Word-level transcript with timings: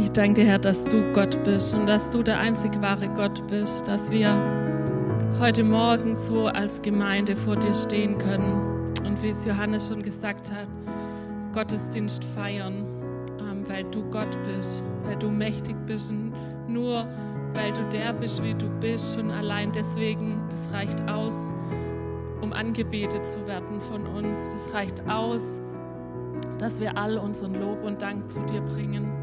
Ich 0.00 0.12
danke 0.12 0.42
dir, 0.42 0.46
Herr, 0.46 0.58
dass 0.60 0.84
du 0.84 1.12
Gott 1.12 1.42
bist 1.42 1.74
und 1.74 1.86
dass 1.86 2.10
du 2.10 2.22
der 2.22 2.38
einzig 2.38 2.80
wahre 2.80 3.08
Gott 3.08 3.44
bist, 3.48 3.88
dass 3.88 4.08
wir 4.12 4.30
heute 5.40 5.64
Morgen 5.64 6.14
so 6.14 6.46
als 6.46 6.80
Gemeinde 6.80 7.34
vor 7.34 7.56
dir 7.56 7.74
stehen 7.74 8.16
können 8.16 8.94
und 9.04 9.20
wie 9.24 9.30
es 9.30 9.44
Johannes 9.44 9.88
schon 9.88 10.00
gesagt 10.00 10.52
hat, 10.52 10.68
Gottesdienst 11.52 12.22
feiern, 12.24 12.86
ähm, 13.40 13.68
weil 13.68 13.82
du 13.90 14.08
Gott 14.10 14.38
bist, 14.44 14.84
weil 15.02 15.16
du 15.16 15.30
mächtig 15.30 15.74
bist 15.86 16.10
und 16.10 16.32
nur 16.68 17.04
weil 17.54 17.72
du 17.72 17.82
der 17.88 18.12
bist, 18.12 18.40
wie 18.44 18.54
du 18.54 18.68
bist 18.78 19.18
und 19.18 19.32
allein 19.32 19.72
deswegen, 19.72 20.40
das 20.48 20.72
reicht 20.72 21.10
aus, 21.10 21.52
um 22.40 22.52
angebetet 22.52 23.26
zu 23.26 23.44
werden 23.48 23.80
von 23.80 24.06
uns. 24.06 24.48
Das 24.48 24.72
reicht 24.72 25.02
aus, 25.08 25.60
dass 26.58 26.78
wir 26.78 26.96
all 26.96 27.18
unseren 27.18 27.54
Lob 27.54 27.82
und 27.82 28.00
Dank 28.00 28.30
zu 28.30 28.40
dir 28.42 28.60
bringen. 28.60 29.17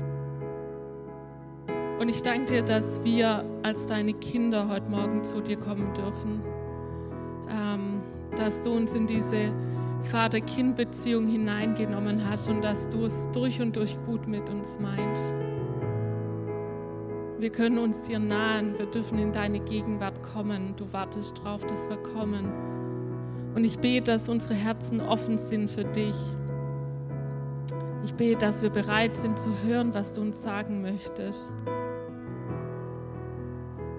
Und 1.99 2.09
ich 2.09 2.22
danke 2.22 2.45
dir, 2.45 2.62
dass 2.62 3.02
wir 3.04 3.45
als 3.63 3.85
deine 3.85 4.13
Kinder 4.13 4.67
heute 4.67 4.90
Morgen 4.90 5.23
zu 5.23 5.40
dir 5.41 5.55
kommen 5.55 5.94
dürfen. 5.94 6.41
Ähm, 7.49 8.02
dass 8.35 8.63
du 8.63 8.76
uns 8.76 8.94
in 8.94 9.08
diese 9.08 9.54
Vater-Kind-Beziehung 10.04 11.26
hineingenommen 11.26 12.30
hast 12.30 12.49
und 12.49 12.63
dass 12.63 12.90
du 12.90 13.05
es 13.05 13.30
durch 13.31 13.62
und 13.62 13.77
durch 13.77 13.98
gut 14.05 14.27
mit 14.27 14.49
uns 14.49 14.77
meinst. 14.80 15.34
Wir 17.40 17.49
können 17.49 17.80
uns 17.80 18.04
dir 18.04 18.20
nahen, 18.20 18.77
wir 18.77 18.88
dürfen 18.88 19.18
in 19.18 19.32
deine 19.32 19.59
Gegenwart 19.59 20.21
kommen. 20.21 20.73
Du 20.76 20.91
wartest 20.91 21.38
darauf, 21.38 21.66
dass 21.66 21.88
wir 21.90 21.98
kommen. 21.98 22.52
Und 23.55 23.63
ich 23.63 23.80
bete, 23.80 24.12
dass 24.12 24.27
unsere 24.27 24.54
Herzen 24.54 24.99
offen 24.99 25.37
sind 25.37 25.70
für 25.71 25.85
dich. 25.85 26.15
Ich 28.04 28.13
bete, 28.15 28.37
dass 28.37 28.62
wir 28.62 28.70
bereit 28.70 29.15
sind 29.15 29.40
zu 29.40 29.49
hören, 29.65 29.93
was 29.93 30.13
du 30.13 30.21
uns 30.21 30.41
sagen 30.41 30.82
möchtest 30.82 31.54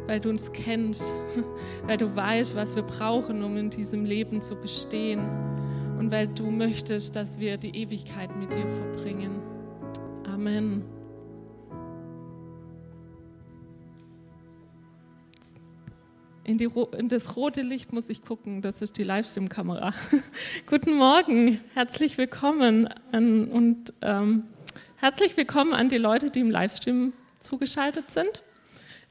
weil 0.06 0.20
du 0.20 0.28
uns 0.28 0.52
kennst, 0.52 1.04
weil 1.86 1.96
du 1.96 2.14
weißt, 2.14 2.54
was 2.54 2.76
wir 2.76 2.82
brauchen, 2.82 3.42
um 3.42 3.56
in 3.56 3.70
diesem 3.70 4.04
Leben 4.04 4.40
zu 4.40 4.56
bestehen 4.56 5.20
und 5.98 6.10
weil 6.10 6.28
du 6.28 6.50
möchtest, 6.50 7.16
dass 7.16 7.38
wir 7.38 7.56
die 7.56 7.76
Ewigkeit 7.76 8.36
mit 8.36 8.52
dir 8.52 8.68
verbringen. 8.68 9.40
Amen. 10.26 10.84
In, 16.44 16.60
in, 16.60 17.08
das 17.08 17.34
rote 17.34 17.62
Licht 17.62 17.92
muss 17.92 18.08
ich 18.08 18.22
gucken, 18.22 18.62
das 18.62 18.80
ist 18.80 18.98
die 18.98 19.02
Livestream-Kamera. 19.02 19.92
Guten 20.66 20.94
Morgen, 20.94 21.60
herzlich 21.74 22.18
willkommen 22.18 22.88
an, 23.10 23.48
und 23.48 23.92
ähm, 24.00 24.44
herzlich 24.94 25.36
willkommen 25.36 25.72
an 25.72 25.88
die 25.88 25.98
Leute, 25.98 26.30
die 26.30 26.38
im 26.38 26.50
Livestream 26.52 27.14
zugeschaltet 27.40 28.12
sind. 28.12 28.44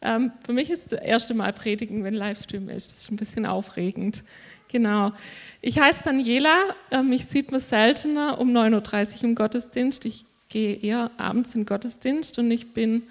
Ähm, 0.06 0.32
für 0.46 0.54
mich 0.54 0.70
ist 0.70 0.92
das 0.92 1.02
erste 1.02 1.34
Mal 1.34 1.52
Predigen, 1.52 2.04
wenn 2.04 2.14
Livestream 2.14 2.70
ist. 2.70 2.92
Das 2.92 3.02
ist 3.02 3.12
ein 3.12 3.16
bisschen 3.16 3.46
aufregend. 3.46 4.24
Genau. 4.68 5.14
Ich 5.62 5.80
heiße 5.80 6.04
Daniela. 6.04 6.58
Ähm, 6.92 7.10
mich 7.10 7.26
sieht 7.26 7.52
man 7.52 7.60
seltener 7.60 8.40
um 8.40 8.56
9.30 8.56 9.18
Uhr 9.18 9.24
im 9.24 9.36
Gottesdienst. 9.36 10.06
Ich 10.06 10.26
gehe 10.50 10.76
eher 10.76 11.10
abends 11.18 11.56
in 11.56 11.62
den 11.62 11.66
Gottesdienst 11.66 12.38
und 12.38 12.52
ich 12.52 12.74
bin 12.74 13.04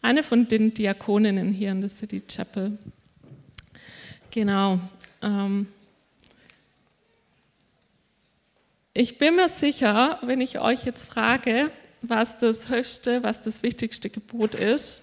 eine 0.00 0.22
von 0.22 0.46
den 0.46 0.74
Diakoninnen 0.74 1.52
hier 1.52 1.72
in 1.72 1.80
der 1.80 1.90
City 1.90 2.22
Chapel. 2.26 2.78
Genau. 4.30 4.78
Ähm, 5.22 5.66
ich 8.94 9.18
bin 9.18 9.34
mir 9.34 9.48
sicher, 9.48 10.20
wenn 10.22 10.40
ich 10.40 10.60
euch 10.60 10.84
jetzt 10.84 11.04
frage, 11.04 11.72
was 12.00 12.38
das 12.38 12.68
höchste, 12.68 13.24
was 13.24 13.42
das 13.42 13.64
wichtigste 13.64 14.08
Gebot 14.08 14.54
ist, 14.54 15.02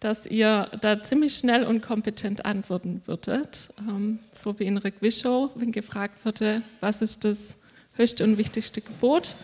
dass 0.00 0.26
ihr 0.26 0.70
da 0.80 1.00
ziemlich 1.00 1.36
schnell 1.36 1.64
und 1.64 1.82
kompetent 1.82 2.44
antworten 2.44 3.02
würdet. 3.06 3.68
Ähm, 3.80 4.20
so 4.32 4.58
wie 4.58 4.64
in 4.64 4.78
Rick 4.78 4.96
Wischow, 5.00 5.50
wenn 5.56 5.72
gefragt 5.72 6.24
wurde, 6.24 6.62
was 6.80 7.02
ist 7.02 7.24
das 7.24 7.54
höchste 7.94 8.24
und 8.24 8.38
wichtigste 8.38 8.80
Gebot, 8.80 9.34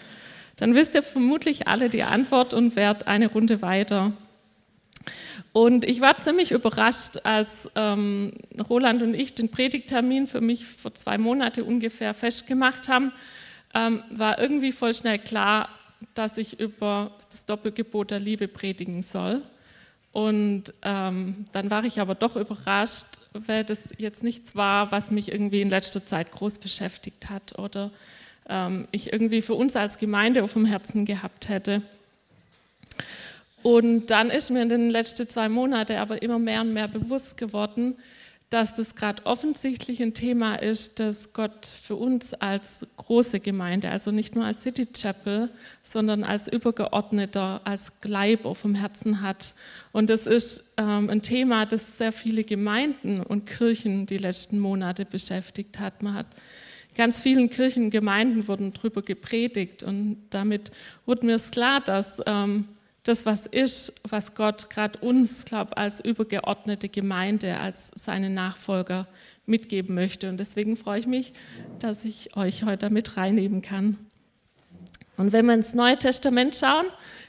dann 0.56 0.74
wisst 0.74 0.94
ihr 0.94 1.02
vermutlich 1.02 1.66
alle 1.66 1.88
die 1.88 2.04
Antwort 2.04 2.54
und 2.54 2.76
werdet 2.76 3.08
eine 3.08 3.26
Runde 3.26 3.62
weiter. 3.62 4.12
Und 5.52 5.84
ich 5.84 6.00
war 6.00 6.18
ziemlich 6.18 6.52
überrascht, 6.52 7.18
als 7.24 7.68
ähm, 7.74 8.32
Roland 8.68 9.02
und 9.02 9.14
ich 9.14 9.34
den 9.34 9.50
Predigtermin 9.50 10.26
für 10.28 10.40
mich 10.40 10.64
vor 10.64 10.94
zwei 10.94 11.18
Monaten 11.18 11.62
ungefähr 11.62 12.14
festgemacht 12.14 12.88
haben, 12.88 13.12
ähm, 13.74 14.02
war 14.10 14.38
irgendwie 14.38 14.72
voll 14.72 14.94
schnell 14.94 15.18
klar, 15.18 15.68
dass 16.14 16.38
ich 16.38 16.60
über 16.60 17.12
das 17.30 17.44
Doppelgebot 17.44 18.10
der 18.10 18.20
Liebe 18.20 18.48
predigen 18.48 19.02
soll. 19.02 19.42
Und 20.14 20.72
ähm, 20.82 21.46
dann 21.50 21.70
war 21.70 21.84
ich 21.84 21.98
aber 21.98 22.14
doch 22.14 22.36
überrascht, 22.36 23.04
weil 23.32 23.64
das 23.64 23.80
jetzt 23.98 24.22
nichts 24.22 24.54
war, 24.54 24.92
was 24.92 25.10
mich 25.10 25.32
irgendwie 25.32 25.60
in 25.60 25.70
letzter 25.70 26.06
Zeit 26.06 26.30
groß 26.30 26.58
beschäftigt 26.58 27.28
hat 27.30 27.58
oder 27.58 27.90
ähm, 28.48 28.86
ich 28.92 29.12
irgendwie 29.12 29.42
für 29.42 29.54
uns 29.54 29.74
als 29.74 29.98
Gemeinde 29.98 30.44
auf 30.44 30.52
dem 30.52 30.66
Herzen 30.66 31.04
gehabt 31.04 31.48
hätte. 31.48 31.82
Und 33.64 34.06
dann 34.06 34.30
ist 34.30 34.50
mir 34.50 34.62
in 34.62 34.68
den 34.68 34.88
letzten 34.88 35.28
zwei 35.28 35.48
Monaten 35.48 35.96
aber 35.96 36.22
immer 36.22 36.38
mehr 36.38 36.60
und 36.60 36.72
mehr 36.72 36.86
bewusst 36.86 37.36
geworden, 37.36 37.96
dass 38.50 38.74
das 38.74 38.94
gerade 38.94 39.26
offensichtlich 39.26 40.00
ein 40.00 40.14
Thema 40.14 40.54
ist, 40.56 41.00
das 41.00 41.32
Gott 41.32 41.66
für 41.66 41.96
uns 41.96 42.34
als 42.34 42.86
große 42.96 43.40
Gemeinde, 43.40 43.90
also 43.90 44.10
nicht 44.12 44.36
nur 44.36 44.44
als 44.44 44.62
City 44.62 44.86
Chapel, 44.86 45.50
sondern 45.82 46.22
als 46.22 46.46
übergeordneter, 46.46 47.62
als 47.64 47.90
Leib 48.04 48.44
auf 48.44 48.62
dem 48.62 48.74
Herzen 48.74 49.22
hat. 49.22 49.54
Und 49.92 50.08
das 50.08 50.26
ist 50.26 50.62
ähm, 50.76 51.10
ein 51.10 51.22
Thema, 51.22 51.66
das 51.66 51.98
sehr 51.98 52.12
viele 52.12 52.44
Gemeinden 52.44 53.20
und 53.22 53.46
Kirchen 53.46 54.06
die 54.06 54.18
letzten 54.18 54.60
Monate 54.60 55.04
beschäftigt 55.04 55.80
hat. 55.80 56.02
Man 56.02 56.14
hat 56.14 56.26
ganz 56.94 57.18
vielen 57.18 57.50
Kirchen 57.50 57.84
und 57.84 57.90
Gemeinden 57.90 58.46
wurden 58.46 58.72
darüber 58.72 59.02
gepredigt 59.02 59.82
und 59.82 60.18
damit 60.30 60.70
wurde 61.06 61.26
mir 61.26 61.38
klar, 61.38 61.80
dass 61.80 62.20
ähm, 62.26 62.68
das, 63.04 63.26
was 63.26 63.46
ist, 63.46 63.92
was 64.02 64.34
Gott 64.34 64.70
gerade 64.70 64.98
uns, 64.98 65.44
glaube 65.44 65.76
als 65.76 66.00
übergeordnete 66.00 66.88
Gemeinde, 66.88 67.58
als 67.58 67.90
seine 67.94 68.30
Nachfolger 68.30 69.06
mitgeben 69.46 69.94
möchte. 69.94 70.28
Und 70.28 70.38
deswegen 70.38 70.76
freue 70.76 71.00
ich 71.00 71.06
mich, 71.06 71.32
dass 71.78 72.04
ich 72.04 72.36
euch 72.36 72.64
heute 72.64 72.90
mit 72.90 73.16
reinnehmen 73.16 73.62
kann. 73.62 73.98
Und 75.16 75.32
wenn 75.32 75.46
wir 75.46 75.54
ins 75.54 75.74
Neue 75.74 75.98
Testament 75.98 76.56
schauen, 76.56 76.86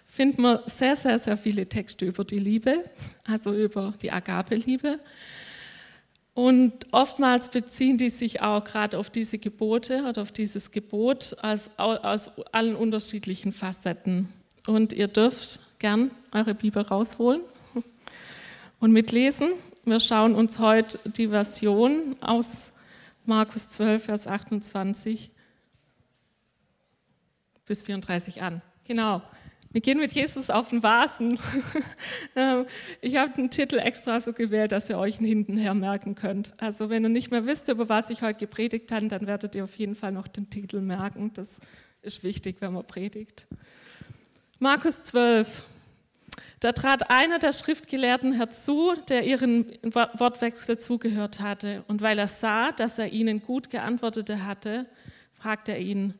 finden 0.07 0.43
wir 0.43 0.63
sehr, 0.65 0.95
sehr, 0.95 1.19
sehr 1.19 1.37
viele 1.37 1.67
Texte 1.67 2.05
über 2.05 2.23
die 2.23 2.39
Liebe, 2.39 2.85
also 3.25 3.53
über 3.53 3.93
die 4.01 4.11
Agape-Liebe. 4.11 4.99
Und 6.33 6.73
oftmals 6.91 7.49
beziehen 7.49 7.97
die 7.97 8.09
sich 8.09 8.41
auch 8.41 8.63
gerade 8.63 8.97
auf 8.97 9.09
diese 9.09 9.37
Gebote 9.37 10.03
oder 10.03 10.21
auf 10.21 10.31
dieses 10.31 10.71
Gebot 10.71 11.35
als, 11.41 11.69
aus 11.77 12.29
allen 12.51 12.75
unterschiedlichen 12.75 13.53
Facetten. 13.53 14.29
Und 14.67 14.93
ihr 14.93 15.07
dürft 15.07 15.59
gern 15.79 16.11
eure 16.31 16.53
Bibel 16.53 16.81
rausholen 16.81 17.41
und 18.79 18.91
mitlesen. 18.91 19.51
Wir 19.83 19.99
schauen 19.99 20.35
uns 20.35 20.59
heute 20.59 20.99
die 21.09 21.27
Version 21.27 22.15
aus 22.21 22.71
Markus 23.25 23.67
12, 23.69 24.03
Vers 24.03 24.27
28 24.27 25.31
bis 27.65 27.83
34 27.83 28.41
an. 28.41 28.61
Genau. 28.85 29.21
Wir 29.71 29.81
gehen 29.81 29.99
mit 29.99 30.13
Jesus 30.13 30.49
auf 30.49 30.69
den 30.69 30.83
Vasen. 30.83 31.37
Ähm, 32.37 32.65
ich 32.99 33.15
habe 33.15 33.31
den 33.31 33.49
Titel 33.49 33.77
extra 33.77 34.19
so 34.19 34.33
gewählt, 34.33 34.73
dass 34.73 34.89
ihr 34.89 34.97
euch 34.97 35.15
hintenher 35.15 35.73
merken 35.73 36.15
könnt. 36.15 36.53
Also 36.57 36.89
wenn 36.89 37.03
ihr 37.03 37.09
nicht 37.09 37.31
mehr 37.31 37.45
wisst, 37.45 37.69
über 37.69 37.87
was 37.87 38.09
ich 38.09 38.21
heute 38.23 38.39
gepredigt 38.39 38.91
habe, 38.91 39.07
dann 39.07 39.25
werdet 39.25 39.55
ihr 39.55 39.63
auf 39.63 39.73
jeden 39.77 39.95
Fall 39.95 40.11
noch 40.11 40.27
den 40.27 40.49
Titel 40.49 40.81
merken. 40.81 41.31
Das 41.33 41.47
ist 42.01 42.25
wichtig, 42.25 42.57
wenn 42.59 42.73
man 42.73 42.85
predigt. 42.85 43.47
Markus 44.59 45.01
12. 45.03 45.63
Da 46.61 46.71
trat 46.71 47.09
einer 47.11 47.39
der 47.39 47.51
Schriftgelehrten 47.51 48.31
herzu, 48.31 48.93
der 49.09 49.25
ihren 49.25 49.65
Wortwechsel 49.83 50.79
zugehört 50.79 51.41
hatte. 51.41 51.83
Und 51.89 52.01
weil 52.01 52.17
er 52.17 52.29
sah, 52.29 52.71
dass 52.71 52.97
er 52.97 53.11
ihnen 53.11 53.41
gut 53.41 53.69
geantwortet 53.69 54.29
hatte, 54.29 54.85
fragte 55.33 55.73
er 55.73 55.79
ihn, 55.79 56.13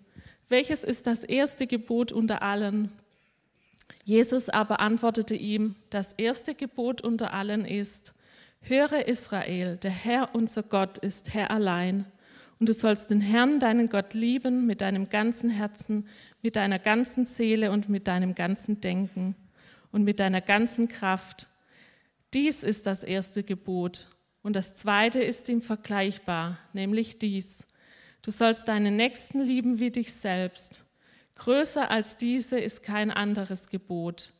welches 0.50 0.84
ist 0.84 1.08
das 1.08 1.24
erste 1.24 1.66
Gebot 1.66 2.12
unter 2.12 2.42
allen? 2.42 2.92
Jesus 4.04 4.50
aber 4.50 4.82
antwortete 4.82 5.34
ihm, 5.34 5.76
das 5.90 6.12
erste 6.14 6.56
Gebot 6.56 7.02
unter 7.02 7.34
allen 7.34 7.64
ist, 7.64 8.14
höre 8.60 9.08
Israel, 9.08 9.78
der 9.78 9.92
Herr 9.92 10.36
unser 10.36 10.62
Gott 10.62 10.98
ist 10.98 11.34
Herr 11.34 11.52
allein. 11.52 12.06
Und 12.60 12.70
du 12.70 12.74
sollst 12.74 13.10
den 13.12 13.22
Herrn, 13.22 13.60
deinen 13.60 13.90
Gott, 13.90 14.14
lieben 14.14 14.66
mit 14.66 14.82
deinem 14.82 15.10
ganzen 15.10 15.50
Herzen, 15.50 16.08
mit 16.45 16.56
deiner 16.56 16.77
ganzen 16.77 17.25
Seele 17.25 17.71
und 17.71 17.89
mit 17.89 18.07
deinem 18.07 18.36
ganzen 18.36 18.80
Denken 18.80 19.36
und 19.92 20.03
mit 20.03 20.19
deiner 20.19 20.42
ganzen 20.42 20.88
Kraft. 20.88 21.47
Dies 22.36 22.62
ist 22.62 22.86
das 22.86 23.03
erste 23.03 23.42
Gebot. 23.42 24.09
Und 24.44 24.56
das 24.56 24.75
zweite 24.75 25.24
ist 25.24 25.50
ihm 25.50 25.63
vergleichbar, 25.63 26.59
nämlich 26.71 27.18
dies. 27.18 27.63
Du 28.21 28.30
sollst 28.30 28.68
deinen 28.68 28.95
Nächsten 28.95 29.42
lieben 29.42 29.80
wie 29.80 29.89
dich 29.89 30.13
selbst. 30.13 30.86
Größer 31.33 31.89
als 31.89 32.15
diese 32.15 32.59
ist 32.59 32.83
kein 32.83 33.09
anderes 33.09 33.68
Gebot. 33.69 34.31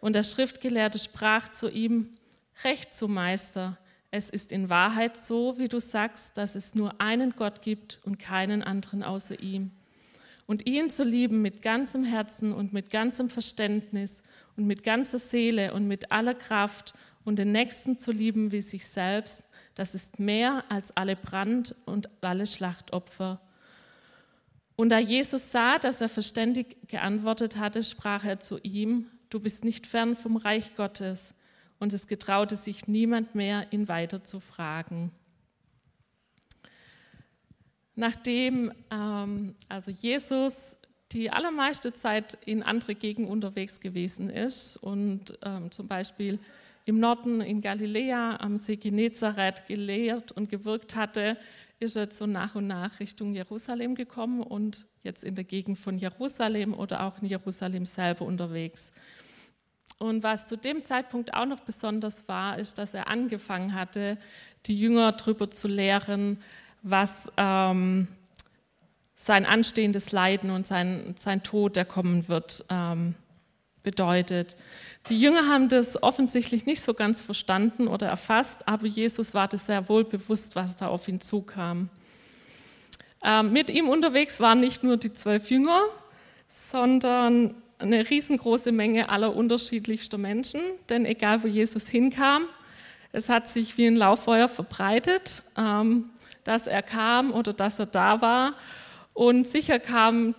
Und 0.00 0.14
der 0.14 0.24
Schriftgelehrte 0.24 0.98
sprach 0.98 1.48
zu 1.50 1.70
ihm, 1.70 2.16
Recht 2.64 2.94
so, 2.94 3.06
Meister, 3.06 3.78
es 4.10 4.28
ist 4.28 4.50
in 4.50 4.70
Wahrheit 4.70 5.16
so, 5.16 5.56
wie 5.56 5.68
du 5.68 5.78
sagst, 5.78 6.36
dass 6.36 6.56
es 6.56 6.74
nur 6.74 7.00
einen 7.00 7.36
Gott 7.36 7.62
gibt 7.62 8.00
und 8.02 8.18
keinen 8.18 8.64
anderen 8.64 9.04
außer 9.04 9.38
ihm. 9.38 9.70
Und 10.46 10.66
ihn 10.66 10.90
zu 10.90 11.04
lieben 11.04 11.40
mit 11.40 11.62
ganzem 11.62 12.04
Herzen 12.04 12.52
und 12.52 12.72
mit 12.72 12.90
ganzem 12.90 13.30
Verständnis 13.30 14.22
und 14.56 14.66
mit 14.66 14.82
ganzer 14.82 15.18
Seele 15.18 15.72
und 15.72 15.88
mit 15.88 16.12
aller 16.12 16.34
Kraft 16.34 16.94
und 17.24 17.38
den 17.38 17.52
Nächsten 17.52 17.96
zu 17.96 18.12
lieben 18.12 18.52
wie 18.52 18.60
sich 18.60 18.86
selbst, 18.86 19.44
das 19.74 19.94
ist 19.94 20.18
mehr 20.18 20.64
als 20.68 20.96
alle 20.96 21.16
Brand- 21.16 21.74
und 21.86 22.08
alle 22.20 22.46
Schlachtopfer. 22.46 23.40
Und 24.76 24.90
da 24.90 24.98
Jesus 24.98 25.50
sah, 25.50 25.78
dass 25.78 26.00
er 26.00 26.08
verständig 26.08 26.76
geantwortet 26.88 27.56
hatte, 27.56 27.82
sprach 27.82 28.24
er 28.24 28.40
zu 28.40 28.58
ihm, 28.62 29.06
du 29.30 29.40
bist 29.40 29.64
nicht 29.64 29.86
fern 29.86 30.16
vom 30.16 30.36
Reich 30.36 30.74
Gottes 30.76 31.32
und 31.78 31.92
es 31.92 32.06
getraute 32.06 32.56
sich 32.56 32.86
niemand 32.86 33.34
mehr, 33.34 33.72
ihn 33.72 33.88
weiter 33.88 34.24
zu 34.24 34.40
fragen. 34.40 35.12
Nachdem 37.96 38.72
ähm, 38.90 39.54
also 39.68 39.90
Jesus 39.90 40.76
die 41.12 41.30
allermeiste 41.30 41.92
Zeit 41.92 42.36
in 42.44 42.62
andere 42.62 42.94
Gegenden 42.94 43.30
unterwegs 43.30 43.78
gewesen 43.78 44.30
ist 44.30 44.76
und 44.78 45.38
ähm, 45.42 45.70
zum 45.70 45.86
Beispiel 45.86 46.40
im 46.86 46.98
Norden 46.98 47.40
in 47.40 47.60
Galiläa 47.60 48.36
am 48.40 48.56
See 48.56 48.76
Genezareth 48.76 49.66
gelehrt 49.66 50.32
und 50.32 50.50
gewirkt 50.50 50.96
hatte, 50.96 51.36
ist 51.78 51.96
er 51.96 52.12
so 52.12 52.26
nach 52.26 52.54
und 52.56 52.66
nach 52.66 53.00
Richtung 53.00 53.32
Jerusalem 53.34 53.94
gekommen 53.94 54.42
und 54.42 54.86
jetzt 55.02 55.24
in 55.24 55.34
der 55.34 55.44
Gegend 55.44 55.78
von 55.78 55.98
Jerusalem 55.98 56.74
oder 56.74 57.04
auch 57.04 57.20
in 57.22 57.28
Jerusalem 57.28 57.86
selber 57.86 58.24
unterwegs. 58.24 58.90
Und 59.98 60.22
was 60.22 60.46
zu 60.46 60.56
dem 60.56 60.84
Zeitpunkt 60.84 61.32
auch 61.34 61.46
noch 61.46 61.60
besonders 61.60 62.26
war, 62.28 62.58
ist, 62.58 62.78
dass 62.78 62.94
er 62.94 63.08
angefangen 63.08 63.74
hatte, 63.74 64.18
die 64.66 64.78
Jünger 64.78 65.12
darüber 65.12 65.50
zu 65.50 65.68
lehren, 65.68 66.38
was 66.84 67.12
ähm, 67.36 68.06
sein 69.16 69.46
anstehendes 69.46 70.12
Leiden 70.12 70.50
und 70.50 70.66
sein, 70.66 71.14
sein 71.18 71.42
Tod, 71.42 71.76
der 71.76 71.86
kommen 71.86 72.28
wird, 72.28 72.64
ähm, 72.68 73.14
bedeutet. 73.82 74.54
Die 75.08 75.18
Jünger 75.18 75.48
haben 75.48 75.68
das 75.68 76.02
offensichtlich 76.02 76.66
nicht 76.66 76.82
so 76.82 76.94
ganz 76.94 77.20
verstanden 77.20 77.88
oder 77.88 78.06
erfasst, 78.06 78.68
aber 78.68 78.86
Jesus 78.86 79.34
war 79.34 79.48
das 79.48 79.66
sehr 79.66 79.88
wohl 79.88 80.04
bewusst, 80.04 80.56
was 80.56 80.76
da 80.76 80.88
auf 80.88 81.08
ihn 81.08 81.20
zukam. 81.20 81.88
Ähm, 83.22 83.52
mit 83.52 83.70
ihm 83.70 83.88
unterwegs 83.88 84.40
waren 84.40 84.60
nicht 84.60 84.82
nur 84.82 84.98
die 84.98 85.12
zwölf 85.12 85.50
Jünger, 85.50 85.82
sondern 86.70 87.54
eine 87.78 88.08
riesengroße 88.08 88.72
Menge 88.72 89.08
aller 89.08 89.34
unterschiedlichster 89.34 90.18
Menschen, 90.18 90.60
denn 90.90 91.06
egal 91.06 91.42
wo 91.42 91.48
Jesus 91.48 91.88
hinkam, 91.88 92.44
es 93.12 93.28
hat 93.28 93.48
sich 93.48 93.78
wie 93.78 93.86
ein 93.86 93.96
Lauffeuer 93.96 94.48
verbreitet, 94.48 95.42
ähm, 95.56 96.10
dass 96.44 96.66
er 96.66 96.82
kam 96.82 97.32
oder 97.32 97.52
dass 97.52 97.78
er 97.78 97.86
da 97.86 98.20
war. 98.20 98.54
Und 99.12 99.46
sicher 99.46 99.78
kamen 99.78 100.34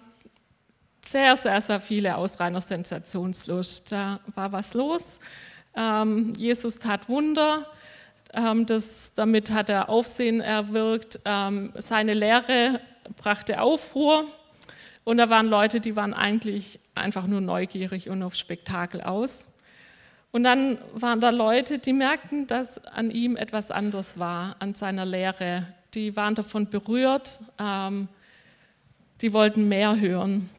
sehr, 1.01 1.35
sehr, 1.37 1.61
sehr 1.61 1.79
viele 1.79 2.17
aus 2.17 2.39
reiner 2.39 2.61
Sensationslust. 2.61 3.91
Da 3.91 4.19
war 4.33 4.51
was 4.51 4.73
los. 4.73 5.19
Ähm, 5.75 6.33
Jesus 6.37 6.79
tat 6.79 7.09
Wunder. 7.09 7.65
Ähm, 8.33 8.65
das, 8.65 9.11
damit 9.13 9.51
hat 9.51 9.69
er 9.69 9.89
Aufsehen 9.89 10.41
erwirkt. 10.41 11.19
seine 11.23 12.13
Lehre 12.13 12.81
brachte 13.17 13.61
Aufruhr. 13.61 14.25
Und 15.03 15.17
da 15.17 15.29
waren 15.29 15.47
Leute, 15.47 15.79
die 15.79 15.95
waren 15.95 16.13
eigentlich 16.13 16.79
einfach 16.95 17.27
nur 17.27 17.41
neugierig 17.41 18.09
und 18.09 18.23
auf 18.23 18.33
Spektakel 18.35 19.01
aus. 19.01 19.45
Und 20.31 20.43
dann 20.43 20.79
waren 20.93 21.21
da 21.21 21.29
Leute, 21.29 21.79
die 21.79 21.93
merkten, 21.93 22.47
dass 22.47 22.83
an 22.85 23.11
ihm 23.11 23.37
etwas 23.37 23.71
anderes 23.71 24.17
war, 24.19 24.55
an 24.59 24.73
seiner 24.73 25.05
Lehre. 25.05 25.67
Die 25.95 26.15
waren 26.15 26.35
davon 26.35 26.69
berührt, 26.69 27.39
ähm, 27.57 28.07
die 29.21 29.33
wollten 29.33 29.67
mehr 29.67 29.99
hören. 29.99 30.49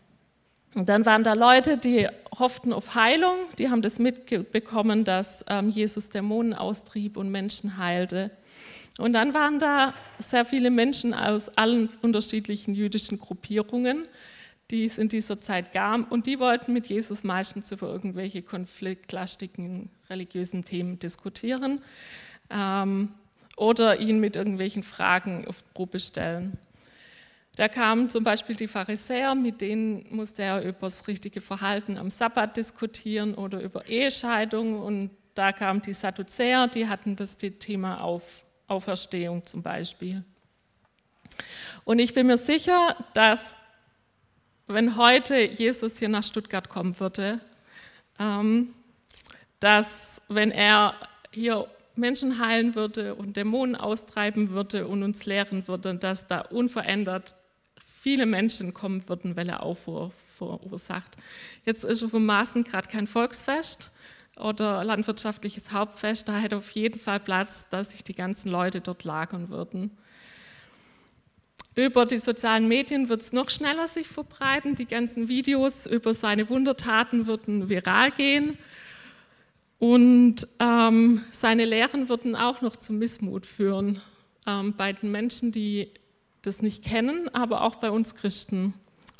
Und 0.74 0.88
dann 0.88 1.06
waren 1.06 1.24
da 1.24 1.34
Leute, 1.34 1.78
die 1.78 2.08
hofften 2.38 2.72
auf 2.72 2.94
Heilung, 2.94 3.36
die 3.58 3.70
haben 3.70 3.82
das 3.82 3.98
mitbekommen, 3.98 5.04
dass 5.04 5.44
ähm, 5.48 5.70
Jesus 5.70 6.08
Dämonen 6.08 6.54
austrieb 6.54 7.16
und 7.16 7.30
Menschen 7.30 7.78
heilte. 7.78 8.30
Und 8.98 9.12
dann 9.12 9.34
waren 9.34 9.58
da 9.58 9.94
sehr 10.18 10.44
viele 10.44 10.70
Menschen 10.70 11.12
aus 11.12 11.50
allen 11.50 11.90
unterschiedlichen 12.02 12.74
jüdischen 12.74 13.18
Gruppierungen, 13.18 14.08
die 14.70 14.84
es 14.84 14.98
in 14.98 15.08
dieser 15.08 15.40
Zeit 15.40 15.72
gab. 15.72 16.10
Und 16.10 16.26
die 16.26 16.38
wollten 16.40 16.72
mit 16.72 16.86
Jesus 16.86 17.24
meistens 17.24 17.70
über 17.72 17.88
irgendwelche 17.88 18.42
konfliktlastigen 18.42 19.90
religiösen 20.08 20.64
Themen 20.64 20.98
diskutieren 20.98 21.82
ähm, 22.50 23.10
oder 23.56 23.98
ihn 23.98 24.20
mit 24.20 24.36
irgendwelchen 24.36 24.82
Fragen 24.82 25.46
auf 25.48 25.64
Probe 25.74 25.98
stellen. 25.98 26.58
Da 27.56 27.68
kamen 27.68 28.10
zum 28.10 28.22
Beispiel 28.22 28.54
die 28.54 28.68
Pharisäer, 28.68 29.34
mit 29.34 29.62
denen 29.62 30.06
musste 30.10 30.42
er 30.42 30.62
über 30.62 30.80
das 30.80 31.08
richtige 31.08 31.40
Verhalten 31.40 31.96
am 31.96 32.10
Sabbat 32.10 32.58
diskutieren 32.58 33.34
oder 33.34 33.62
über 33.62 33.86
Ehescheidung. 33.86 34.80
Und 34.82 35.10
da 35.34 35.52
kamen 35.52 35.80
die 35.80 35.94
Sadduzäer, 35.94 36.68
die 36.68 36.86
hatten 36.86 37.16
das 37.16 37.38
Thema 37.38 38.02
auf 38.02 38.44
Auferstehung 38.68 39.44
zum 39.46 39.62
Beispiel. 39.62 40.22
Und 41.84 41.98
ich 41.98 42.12
bin 42.12 42.26
mir 42.26 42.36
sicher, 42.38 42.96
dass 43.14 43.56
wenn 44.66 44.96
heute 44.96 45.36
Jesus 45.38 45.98
hier 45.98 46.08
nach 46.08 46.24
Stuttgart 46.24 46.68
kommen 46.68 46.98
würde, 46.98 47.40
ähm, 48.18 48.74
dass 49.60 49.88
wenn 50.28 50.50
er 50.50 50.94
hier 51.30 51.68
Menschen 51.98 52.38
heilen 52.38 52.74
würde 52.74 53.14
und 53.14 53.36
Dämonen 53.36 53.76
austreiben 53.76 54.50
würde 54.50 54.86
und 54.86 55.02
uns 55.02 55.26
lehren 55.26 55.66
würde, 55.68 55.94
dass 55.94 56.26
da 56.26 56.40
unverändert 56.40 57.34
viele 58.00 58.26
Menschen 58.26 58.74
kommen 58.74 59.08
würden, 59.08 59.36
weil 59.36 59.48
er 59.48 59.62
Aufruhr 59.62 60.12
verursacht. 60.36 61.16
Jetzt 61.64 61.84
ist 61.84 62.02
auf 62.02 62.12
dem 62.12 62.26
Maßen 62.26 62.64
gerade 62.64 62.88
kein 62.88 63.06
Volksfest 63.06 63.90
oder 64.36 64.84
landwirtschaftliches 64.84 65.72
Hauptfest, 65.72 66.28
da 66.28 66.38
hätte 66.38 66.58
auf 66.58 66.70
jeden 66.72 67.00
Fall 67.00 67.20
Platz, 67.20 67.66
dass 67.70 67.90
sich 67.90 68.04
die 68.04 68.14
ganzen 68.14 68.50
Leute 68.50 68.80
dort 68.80 69.04
lagern 69.04 69.48
würden. 69.48 69.90
Über 71.74 72.06
die 72.06 72.16
sozialen 72.16 72.68
Medien 72.68 73.10
wird 73.10 73.20
es 73.20 73.32
noch 73.32 73.50
schneller 73.50 73.86
sich 73.86 74.08
verbreiten. 74.08 74.76
Die 74.76 74.86
ganzen 74.86 75.28
Videos 75.28 75.84
über 75.84 76.14
seine 76.14 76.48
Wundertaten 76.48 77.26
würden 77.26 77.68
viral 77.68 78.12
gehen. 78.12 78.56
Und 79.78 80.46
ähm, 80.58 81.22
seine 81.32 81.64
Lehren 81.64 82.08
würden 82.08 82.34
auch 82.34 82.62
noch 82.62 82.76
zum 82.76 82.98
Missmut 82.98 83.44
führen 83.44 84.00
ähm, 84.46 84.74
bei 84.76 84.92
den 84.92 85.10
Menschen, 85.10 85.52
die 85.52 85.90
das 86.42 86.62
nicht 86.62 86.84
kennen, 86.84 87.28
aber 87.34 87.62
auch 87.62 87.76
bei 87.76 87.90
uns 87.90 88.14
Christen. 88.14 88.74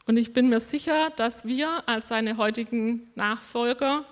Und 0.07 0.17
ich 0.17 0.33
bin 0.33 0.49
mir 0.49 0.61
sicher, 0.61 1.11
dass 1.17 1.45
wir 1.45 1.89
als 1.89 2.09
seine 2.09 2.37
heutigen 2.37 3.09
Nachfolger 3.17 4.05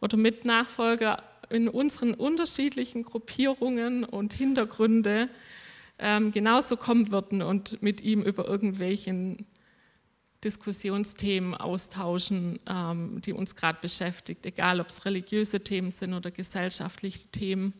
oder 0.00 0.16
Mitnachfolger 0.16 1.22
in 1.48 1.68
unseren 1.68 2.14
unterschiedlichen 2.14 3.04
Gruppierungen 3.04 4.04
und 4.04 4.32
Hintergründe 4.32 5.28
ähm, 5.98 6.32
genauso 6.32 6.76
kommen 6.76 7.12
würden 7.12 7.42
und 7.42 7.82
mit 7.82 8.00
ihm 8.00 8.22
über 8.22 8.46
irgendwelchen 8.46 9.46
Diskussionsthemen 10.44 11.54
austauschen, 11.54 12.58
ähm, 12.66 13.20
die 13.22 13.32
uns 13.32 13.54
gerade 13.54 13.78
beschäftigt, 13.80 14.46
egal 14.46 14.80
ob 14.80 14.88
es 14.88 15.04
religiöse 15.04 15.60
Themen 15.60 15.90
sind 15.90 16.14
oder 16.14 16.30
gesellschaftliche 16.30 17.28
Themen, 17.28 17.74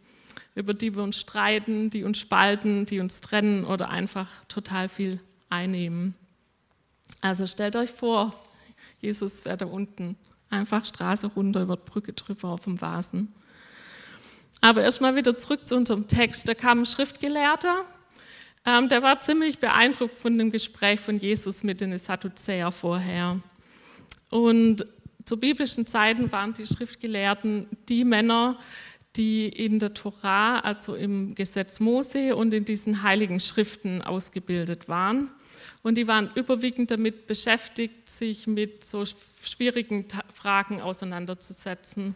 über 0.54 0.74
die 0.74 0.94
wir 0.94 1.02
uns 1.02 1.16
streiten, 1.16 1.90
die 1.90 2.04
uns 2.04 2.18
spalten, 2.18 2.84
die 2.84 3.00
uns 3.00 3.20
trennen 3.20 3.64
oder 3.64 3.88
einfach 3.88 4.44
total 4.46 4.88
viel 4.88 5.20
einnehmen. 5.48 6.14
Also 7.20 7.46
stellt 7.46 7.76
euch 7.76 7.90
vor, 7.90 8.34
Jesus 9.00 9.44
wäre 9.44 9.56
da 9.56 9.66
unten, 9.66 10.16
einfach 10.50 10.84
Straße 10.84 11.28
runter, 11.28 11.62
über 11.62 11.76
die 11.76 11.90
Brücke 11.90 12.12
drüber 12.12 12.48
auf 12.48 12.64
dem 12.64 12.80
Vasen. 12.80 13.32
Aber 14.60 14.82
erstmal 14.82 15.16
wieder 15.16 15.38
zurück 15.38 15.66
zu 15.66 15.76
unserem 15.76 16.06
Text. 16.06 16.46
Da 16.46 16.54
kam 16.54 16.80
ein 16.80 16.86
Schriftgelehrter, 16.86 17.84
ähm, 18.66 18.88
der 18.88 19.02
war 19.02 19.20
ziemlich 19.20 19.58
beeindruckt 19.58 20.18
von 20.18 20.36
dem 20.36 20.50
Gespräch 20.50 21.00
von 21.00 21.18
Jesus 21.18 21.62
mit 21.62 21.80
den 21.80 21.96
Sadduzäer 21.96 22.70
vorher. 22.70 23.40
Und 24.30 24.86
zu 25.24 25.38
biblischen 25.38 25.86
Zeiten 25.86 26.30
waren 26.32 26.54
die 26.54 26.66
Schriftgelehrten 26.66 27.68
die 27.88 28.04
Männer, 28.04 28.58
die 29.16 29.48
in 29.48 29.78
der 29.78 29.94
Torah, 29.94 30.60
also 30.60 30.94
im 30.94 31.34
Gesetz 31.34 31.80
Mose 31.80 32.36
und 32.36 32.54
in 32.54 32.64
diesen 32.64 33.02
heiligen 33.02 33.40
Schriften 33.40 34.02
ausgebildet 34.02 34.88
waren. 34.88 35.30
Und 35.82 35.96
die 35.96 36.06
waren 36.06 36.30
überwiegend 36.34 36.90
damit 36.90 37.26
beschäftigt, 37.26 38.08
sich 38.08 38.46
mit 38.46 38.84
so 38.84 39.04
schwierigen 39.42 40.06
Fragen 40.32 40.80
auseinanderzusetzen, 40.80 42.14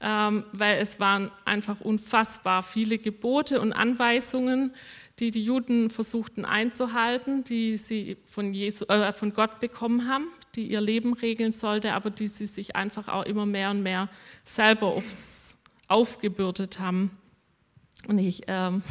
weil 0.00 0.78
es 0.78 1.00
waren 1.00 1.30
einfach 1.44 1.80
unfassbar 1.80 2.62
viele 2.62 2.98
Gebote 2.98 3.60
und 3.60 3.72
Anweisungen, 3.72 4.74
die 5.18 5.30
die 5.30 5.44
Juden 5.44 5.90
versuchten 5.90 6.44
einzuhalten, 6.44 7.42
die 7.44 7.78
sie 7.78 8.18
von, 8.26 8.52
Jesu, 8.52 8.84
äh, 8.86 9.12
von 9.12 9.32
Gott 9.32 9.60
bekommen 9.60 10.08
haben, 10.08 10.26
die 10.54 10.66
ihr 10.66 10.80
Leben 10.80 11.14
regeln 11.14 11.52
sollte, 11.52 11.94
aber 11.94 12.10
die 12.10 12.26
sie 12.26 12.46
sich 12.46 12.76
einfach 12.76 13.08
auch 13.08 13.24
immer 13.24 13.46
mehr 13.46 13.70
und 13.70 13.82
mehr 13.82 14.08
selber 14.44 14.88
aufs, 14.88 15.56
aufgebürdet 15.88 16.78
haben. 16.78 17.16
Und 18.08 18.18
ich, 18.18 18.42
ähm, 18.46 18.82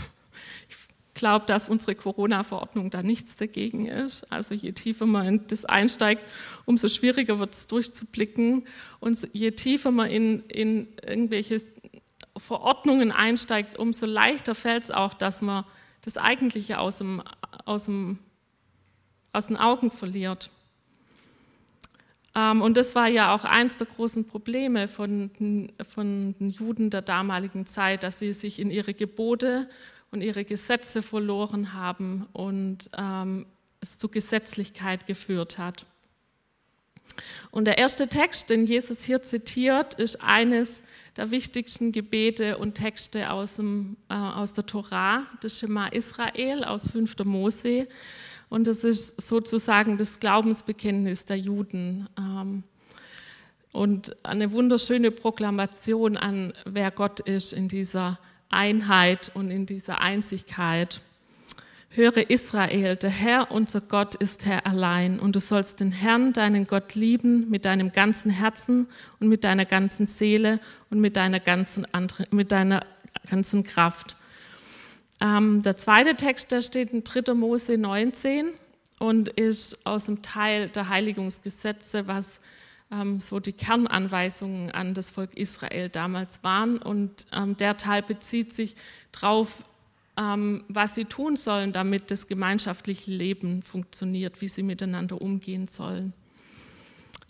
ich 0.70 0.76
glaube, 1.16 1.46
dass 1.48 1.68
unsere 1.70 1.96
Corona-Verordnung 1.96 2.92
da 2.92 3.02
nichts 3.02 3.36
dagegen 3.36 3.88
ist. 3.88 4.32
Also 4.32 4.54
je 4.54 4.74
tiefer 4.74 5.08
man 5.08 5.28
in 5.28 5.48
das 5.48 5.66
einsteigt, 5.66 6.22
umso 6.66 6.88
schwieriger 6.90 7.40
wird 7.40 7.54
es 7.54 7.68
durchzublicken. 7.68 8.66
Und 9.00 9.28
je 9.34 9.52
tiefer 9.52 9.92
man 9.92 10.10
in, 10.12 10.42
in 10.42 10.88
irgendwelche 11.04 11.64
Verordnungen 12.38 13.12
einsteigt, 13.12 13.80
umso 13.80 14.06
leichter 14.06 14.54
fällt 14.54 14.84
es 14.84 14.92
auch, 14.92 15.14
dass 15.14 15.42
man 15.42 15.64
das 16.02 16.18
Eigentliche 16.18 16.80
aus, 16.80 17.00
dem, 17.00 17.24
aus, 17.64 17.86
dem, 17.86 18.20
aus 19.32 19.48
den 19.48 19.58
Augen 19.58 19.90
verliert. 19.90 20.52
Ähm, 22.36 22.62
und 22.62 22.76
das 22.76 22.94
war 22.94 23.08
ja 23.08 23.34
auch 23.34 23.46
eins 23.46 23.78
der 23.78 23.88
großen 23.88 24.28
Probleme 24.28 24.90
von, 24.90 25.32
von 25.88 26.36
den 26.40 26.50
Juden 26.50 26.90
der 26.90 27.02
damaligen 27.02 27.66
Zeit, 27.66 28.04
dass 28.04 28.20
sie 28.20 28.34
sich 28.34 28.60
in 28.60 28.70
ihre 28.70 28.94
Gebote 28.94 29.70
und 30.16 30.22
ihre 30.22 30.46
Gesetze 30.46 31.02
verloren 31.02 31.74
haben 31.74 32.26
und 32.32 32.90
ähm, 32.98 33.46
es 33.82 33.98
zu 33.98 34.08
Gesetzlichkeit 34.08 35.08
geführt 35.08 35.58
hat. 35.58 35.86
Und 37.52 37.66
der 37.66 37.78
erste 37.78 38.08
Text, 38.08 38.50
den 38.50 38.66
Jesus 38.66 39.04
hier 39.04 39.24
zitiert, 39.24 39.96
ist 39.96 40.22
eines 40.22 40.82
der 41.18 41.32
wichtigsten 41.32 41.92
Gebete 41.92 42.58
und 42.58 42.76
Texte 42.76 43.30
aus, 43.30 43.58
dem, 43.58 43.98
äh, 44.10 44.14
aus 44.14 44.54
der 44.54 44.66
Torah, 44.66 45.24
das 45.42 45.60
Schema 45.60 45.88
Israel 45.88 46.64
aus 46.64 46.90
5. 46.90 47.26
Mose. 47.26 47.86
Und 48.48 48.68
das 48.68 48.86
ist 48.86 49.20
sozusagen 49.20 49.98
das 49.98 50.22
Glaubensbekenntnis 50.22 51.26
der 51.26 51.38
Juden. 51.38 52.08
Ähm, 52.18 52.64
und 53.74 54.16
eine 54.26 54.54
wunderschöne 54.54 55.12
Proklamation 55.12 56.16
an, 56.16 56.54
wer 56.64 56.92
Gott 56.92 57.20
ist 57.20 57.52
in 57.52 57.68
dieser 57.68 58.18
Einheit 58.50 59.32
und 59.34 59.52
in 59.52 59.66
dieser 59.66 60.02
Einzigkeit. 60.02 61.02
Höre 61.90 62.30
Israel, 62.30 62.98
der 62.98 63.10
Herr, 63.10 63.52
unser 63.52 63.80
Gott, 63.80 64.16
ist 64.16 64.46
Herr 64.46 64.66
allein, 64.66 65.18
und 65.20 65.34
du 65.34 65.40
sollst 65.40 65.80
den 65.80 65.94
Herrn, 65.94 66.34
deinen 66.34 66.68
Gott, 66.68 66.94
lieben 66.94 67.50
mit 67.50 67.64
deinem 67.64 67.94
ganzen 67.94 68.32
Herzen 68.32 68.88
und 69.22 69.30
mit 69.30 69.46
deiner 69.46 69.64
ganzen 69.64 70.08
Seele 70.08 70.60
und 70.90 71.00
mit 71.00 71.16
deiner 71.16 71.40
ganzen, 71.40 71.88
mit 72.32 72.52
deiner 72.52 72.86
ganzen 73.30 73.64
Kraft. 73.64 74.18
Ähm, 75.22 75.64
der 75.64 75.78
zweite 75.78 76.16
Text, 76.16 76.52
der 76.52 76.62
steht 76.62 76.92
in 76.92 77.06
3. 77.06 77.34
Mose 77.34 77.78
19 77.78 78.50
und 79.00 79.30
ist 79.30 79.86
aus 79.86 80.06
dem 80.06 80.22
Teil 80.22 80.68
der 80.70 80.90
Heiligungsgesetze, 80.90 82.08
was 82.08 82.40
so 83.20 83.40
die 83.40 83.54
Kernanweisungen 83.54 84.72
an 84.72 84.94
das 84.94 85.10
Volk 85.10 85.36
Israel 85.36 85.90
damals 85.90 86.44
waren. 86.44 86.78
Und 86.78 87.26
ähm, 87.32 87.58
der 87.58 87.78
Teil 87.78 88.02
bezieht 88.02 88.54
sich 88.54 88.76
darauf, 89.12 89.64
ähm, 90.18 90.64
was 90.68 90.96
sie 90.96 91.06
tun 91.06 91.36
sollen, 91.36 91.74
damit 91.74 92.12
das 92.12 92.28
gemeinschaftliche 92.28 93.12
Leben 93.12 93.64
funktioniert, 93.64 94.42
wie 94.42 94.48
sie 94.48 94.64
miteinander 94.64 95.22
umgehen 95.22 95.68
sollen. 95.68 96.14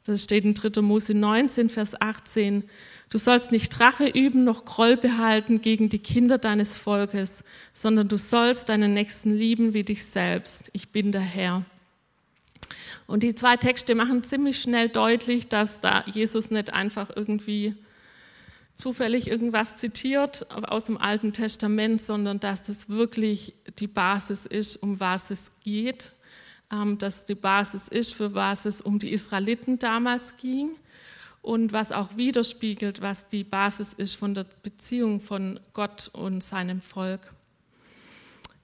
Das 0.05 0.23
steht 0.23 0.45
in 0.45 0.53
3. 0.53 0.81
Mose 0.81 1.15
19, 1.15 1.69
Vers 1.69 1.99
18. 1.99 2.63
Du 3.09 3.17
sollst 3.17 3.51
nicht 3.51 3.79
Rache 3.79 4.07
üben, 4.07 4.43
noch 4.43 4.63
Groll 4.63 4.97
behalten 4.97 5.61
gegen 5.61 5.89
die 5.89 5.99
Kinder 5.99 6.37
deines 6.37 6.77
Volkes, 6.77 7.43
sondern 7.73 8.07
du 8.07 8.17
sollst 8.17 8.69
deinen 8.69 8.93
Nächsten 8.93 9.33
lieben 9.33 9.73
wie 9.73 9.83
dich 9.83 10.05
selbst. 10.05 10.69
Ich 10.73 10.89
bin 10.89 11.11
der 11.11 11.21
Herr. 11.21 11.65
Und 13.07 13.23
die 13.23 13.35
zwei 13.35 13.57
Texte 13.57 13.95
machen 13.95 14.23
ziemlich 14.23 14.61
schnell 14.61 14.89
deutlich, 14.89 15.47
dass 15.47 15.79
da 15.79 16.03
Jesus 16.05 16.51
nicht 16.51 16.73
einfach 16.73 17.09
irgendwie 17.15 17.75
zufällig 18.75 19.29
irgendwas 19.29 19.77
zitiert 19.77 20.45
aus 20.49 20.85
dem 20.85 20.97
Alten 20.97 21.33
Testament, 21.33 22.01
sondern 22.01 22.39
dass 22.39 22.63
das 22.63 22.89
wirklich 22.89 23.53
die 23.79 23.87
Basis 23.87 24.45
ist, 24.45 24.75
um 24.77 24.99
was 24.99 25.31
es 25.31 25.49
geht, 25.63 26.13
ähm, 26.71 26.97
dass 26.97 27.25
die 27.25 27.35
Basis 27.35 27.87
ist, 27.87 28.13
für 28.13 28.33
was 28.33 28.65
es 28.65 28.81
um 28.81 28.99
die 28.99 29.11
Israeliten 29.11 29.79
damals 29.79 30.35
ging 30.37 30.71
und 31.41 31.71
was 31.71 31.91
auch 31.91 32.17
widerspiegelt, 32.17 33.01
was 33.01 33.27
die 33.29 33.43
Basis 33.43 33.93
ist 33.93 34.15
von 34.15 34.33
der 34.33 34.45
Beziehung 34.63 35.19
von 35.19 35.59
Gott 35.73 36.09
und 36.13 36.43
seinem 36.43 36.81
Volk. 36.81 37.34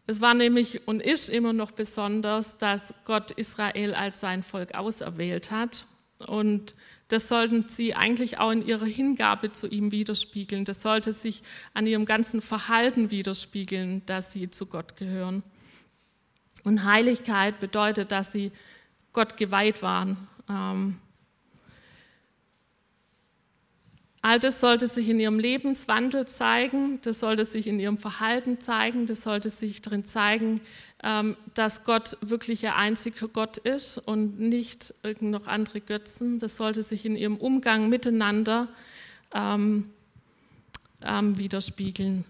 Es 0.07 0.21
war 0.21 0.33
nämlich 0.33 0.87
und 0.87 1.01
ist 1.01 1.29
immer 1.29 1.53
noch 1.53 1.71
besonders, 1.71 2.57
dass 2.57 2.93
Gott 3.05 3.31
Israel 3.31 3.93
als 3.93 4.19
sein 4.19 4.43
Volk 4.43 4.73
auserwählt 4.73 5.51
hat. 5.51 5.85
Und 6.27 6.75
das 7.07 7.27
sollten 7.27 7.67
sie 7.67 7.93
eigentlich 7.93 8.37
auch 8.37 8.51
in 8.51 8.65
ihrer 8.65 8.85
Hingabe 8.85 9.51
zu 9.51 9.67
ihm 9.67 9.91
widerspiegeln. 9.91 10.65
Das 10.65 10.81
sollte 10.81 11.13
sich 11.13 11.43
an 11.73 11.87
ihrem 11.87 12.05
ganzen 12.05 12.41
Verhalten 12.41 13.11
widerspiegeln, 13.11 14.05
dass 14.05 14.31
sie 14.31 14.49
zu 14.49 14.65
Gott 14.65 14.97
gehören. 14.97 15.43
Und 16.63 16.85
Heiligkeit 16.85 17.59
bedeutet, 17.59 18.11
dass 18.11 18.31
sie 18.31 18.51
Gott 19.13 19.35
geweiht 19.37 19.81
waren. 19.81 20.27
Ähm, 20.49 20.97
All 24.23 24.39
das 24.39 24.59
sollte 24.59 24.85
sich 24.85 25.09
in 25.09 25.19
ihrem 25.19 25.39
Lebenswandel 25.39 26.27
zeigen, 26.27 26.99
das 27.01 27.19
sollte 27.19 27.43
sich 27.43 27.65
in 27.65 27.79
ihrem 27.79 27.97
Verhalten 27.97 28.59
zeigen, 28.59 29.07
das 29.07 29.23
sollte 29.23 29.49
sich 29.49 29.81
darin 29.81 30.05
zeigen, 30.05 30.61
ähm, 31.03 31.35
dass 31.55 31.83
Gott 31.83 32.17
wirklich 32.21 32.61
ihr 32.61 32.75
einziger 32.75 33.27
Gott 33.27 33.57
ist 33.57 33.97
und 33.97 34.39
nicht 34.39 34.93
irgend 35.01 35.31
noch 35.31 35.47
andere 35.47 35.81
Götzen. 35.81 36.37
Das 36.37 36.55
sollte 36.55 36.83
sich 36.83 37.03
in 37.03 37.15
ihrem 37.15 37.37
Umgang 37.37 37.89
miteinander 37.89 38.67
ähm, 39.33 39.89
ähm, 41.03 41.37
widerspiegeln. 41.39 42.23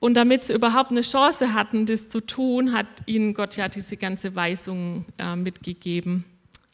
Und 0.00 0.14
damit 0.14 0.44
sie 0.44 0.54
überhaupt 0.54 0.90
eine 0.90 1.02
Chance 1.02 1.52
hatten, 1.52 1.86
das 1.86 2.08
zu 2.08 2.20
tun, 2.20 2.72
hat 2.72 2.86
ihnen 3.06 3.34
Gott 3.34 3.56
ja 3.56 3.68
diese 3.68 3.96
ganze 3.96 4.34
Weisung 4.34 5.04
äh, 5.18 5.36
mitgegeben 5.36 6.24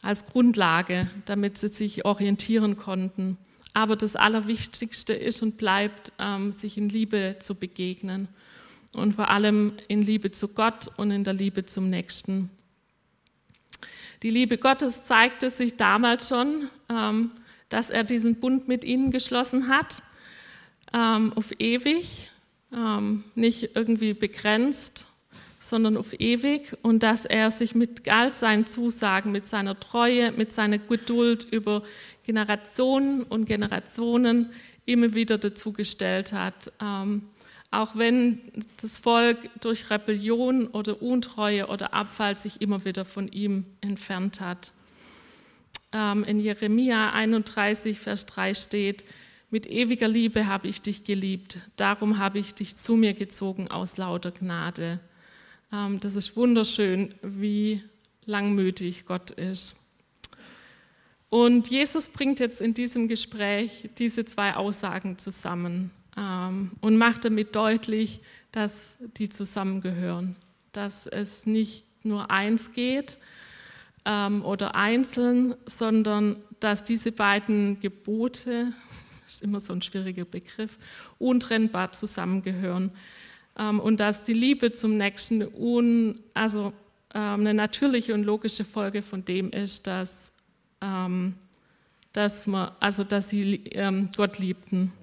als 0.01 0.25
Grundlage, 0.25 1.07
damit 1.25 1.57
sie 1.57 1.67
sich 1.67 2.05
orientieren 2.05 2.77
konnten. 2.77 3.37
Aber 3.77 3.95
das 3.95 4.15
Allerwichtigste 4.15 5.13
ist 5.13 5.43
und 5.43 5.57
bleibt, 5.57 6.11
ähm, 6.17 6.51
sich 6.51 6.79
in 6.79 6.89
Liebe 6.89 7.35
zu 7.39 7.53
begegnen 7.53 8.27
und 8.95 9.13
vor 9.13 9.29
allem 9.29 9.73
in 9.87 10.01
Liebe 10.01 10.31
zu 10.31 10.47
Gott 10.47 10.87
und 10.97 11.11
in 11.11 11.23
der 11.23 11.35
Liebe 11.35 11.63
zum 11.63 11.87
Nächsten. 11.91 12.49
Die 14.23 14.31
Liebe 14.31 14.57
Gottes 14.57 15.03
zeigte 15.03 15.51
sich 15.51 15.77
damals 15.77 16.27
schon, 16.27 16.69
ähm, 16.89 17.29
dass 17.69 17.91
er 17.91 18.03
diesen 18.03 18.37
Bund 18.37 18.67
mit 18.67 18.83
ihnen 18.83 19.11
geschlossen 19.11 19.67
hat, 19.67 20.01
ähm, 20.91 21.31
auf 21.35 21.53
ewig, 21.59 22.31
nicht 23.35 23.75
irgendwie 23.75 24.13
begrenzt, 24.13 25.07
sondern 25.59 25.95
auf 25.95 26.19
ewig 26.19 26.75
und 26.81 27.01
dass 27.01 27.25
er 27.25 27.49
sich 27.49 27.75
mit 27.75 28.09
all 28.09 28.33
seinen 28.33 28.65
Zusagen, 28.65 29.31
mit 29.31 29.47
seiner 29.47 29.79
Treue, 29.79 30.31
mit 30.33 30.51
seiner 30.51 30.77
Geduld 30.77 31.47
über 31.49 31.83
Generationen 32.27 33.23
und 33.23 33.45
Generationen 33.45 34.49
immer 34.85 35.13
wieder 35.13 35.37
dazugestellt 35.37 36.33
hat. 36.33 36.71
Ähm, 36.81 37.23
auch 37.71 37.95
wenn 37.95 38.39
das 38.81 38.97
Volk 38.97 39.49
durch 39.61 39.89
Rebellion 39.89 40.67
oder 40.67 41.01
Untreue 41.01 41.67
oder 41.67 41.93
Abfall 41.93 42.37
sich 42.37 42.61
immer 42.61 42.85
wieder 42.85 43.05
von 43.05 43.29
ihm 43.29 43.65
entfernt 43.81 44.41
hat. 44.41 44.71
Ähm, 45.93 46.25
in 46.25 46.39
Jeremia 46.39 47.11
31, 47.11 47.99
Vers 47.99 48.25
3 48.25 48.53
steht, 48.53 49.05
mit 49.49 49.65
ewiger 49.65 50.09
Liebe 50.09 50.47
habe 50.47 50.67
ich 50.67 50.81
dich 50.81 51.05
geliebt, 51.05 51.59
darum 51.77 52.17
habe 52.17 52.39
ich 52.39 52.53
dich 52.53 52.75
zu 52.75 52.97
mir 52.97 53.13
gezogen 53.13 53.69
aus 53.69 53.95
lauter 53.95 54.31
Gnade. 54.31 54.99
Ähm, 55.71 56.01
das 56.01 56.15
ist 56.15 56.35
wunderschön, 56.35 57.15
wie 57.21 57.81
langmütig 58.25 59.05
Gott 59.05 59.31
ist. 59.31 59.75
Und 61.29 61.69
Jesus 61.69 62.07
bringt 62.07 62.39
jetzt 62.39 62.61
in 62.61 62.73
diesem 62.73 63.07
Gespräch 63.07 63.89
diese 63.97 64.23
zwei 64.25 64.55
Aussagen 64.55 65.17
zusammen 65.17 65.91
ähm, 66.15 66.71
und 66.79 66.97
macht 66.97 67.25
damit 67.25 67.55
deutlich, 67.55 68.21
dass 68.51 68.73
die 69.17 69.29
zusammengehören, 69.29 70.35
dass 70.71 71.05
es 71.07 71.45
nicht 71.45 71.83
nur 72.03 72.31
eins 72.31 72.71
geht 72.71 73.19
ähm, 74.05 74.43
oder 74.43 74.75
einzeln, 74.75 75.55
sondern 75.65 76.37
dass 76.61 76.85
diese 76.85 77.11
beiden 77.11 77.79
Gebote, 77.81 78.73
das 79.23 79.33
ist 79.35 79.43
immer 79.43 79.59
so 79.59 79.73
ein 79.73 79.81
schwieriger 79.81 80.25
Begriff, 80.25 80.77
untrennbar 81.19 81.91
zusammengehören 81.91 82.91
ähm, 83.59 83.81
und 83.81 83.99
dass 83.99 84.23
die 84.23 84.33
Liebe 84.33 84.71
zum 84.71 84.97
Nächsten 84.97 85.45
un, 85.53 86.21
also 86.33 86.71
ähm, 87.13 87.41
eine 87.41 87.53
natürliche 87.53 88.13
und 88.13 88.23
logische 88.23 88.63
Folge 88.63 89.01
von 89.01 89.25
dem 89.25 89.51
ist, 89.51 89.87
dass 89.87 90.31
ähm, 90.81 91.35
dass, 92.13 92.47
man, 92.47 92.71
also 92.79 93.03
dass 93.03 93.29
sie 93.29 93.63
ähm, 93.71 94.09
Gott 94.15 94.39
liebten. 94.39 94.93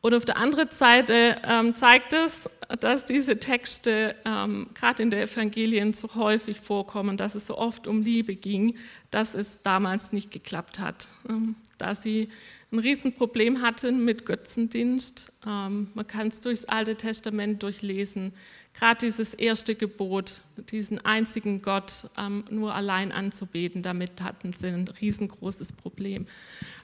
Und 0.00 0.12
auf 0.12 0.26
der 0.26 0.36
anderen 0.36 0.70
Seite 0.70 1.40
ähm, 1.44 1.74
zeigt 1.74 2.12
es, 2.12 2.48
dass 2.80 3.06
diese 3.06 3.38
Texte 3.38 4.14
ähm, 4.26 4.68
gerade 4.74 5.02
in 5.02 5.10
der 5.10 5.22
Evangelien 5.22 5.94
so 5.94 6.14
häufig 6.14 6.60
vorkommen, 6.60 7.16
dass 7.16 7.34
es 7.34 7.46
so 7.46 7.56
oft 7.56 7.86
um 7.86 8.02
Liebe 8.02 8.34
ging, 8.34 8.76
dass 9.10 9.34
es 9.34 9.62
damals 9.62 10.12
nicht 10.12 10.30
geklappt 10.30 10.78
hat. 10.78 11.08
Ähm, 11.26 11.56
da 11.78 11.94
sie 11.94 12.28
ein 12.70 12.80
Riesenproblem 12.80 13.62
hatten 13.62 14.04
mit 14.04 14.26
Götzendienst. 14.26 15.32
Ähm, 15.46 15.88
man 15.94 16.06
kann 16.06 16.28
es 16.28 16.40
durchs 16.40 16.64
Alte 16.64 16.96
Testament 16.96 17.62
durchlesen. 17.62 18.34
Gerade 18.74 19.06
dieses 19.06 19.34
erste 19.34 19.76
Gebot, 19.76 20.40
diesen 20.70 21.04
einzigen 21.04 21.62
Gott 21.62 22.10
ähm, 22.18 22.44
nur 22.50 22.74
allein 22.74 23.12
anzubeten, 23.12 23.82
damit 23.82 24.20
hatten 24.20 24.52
sie 24.52 24.66
ein 24.66 24.88
riesengroßes 24.88 25.72
Problem. 25.72 26.26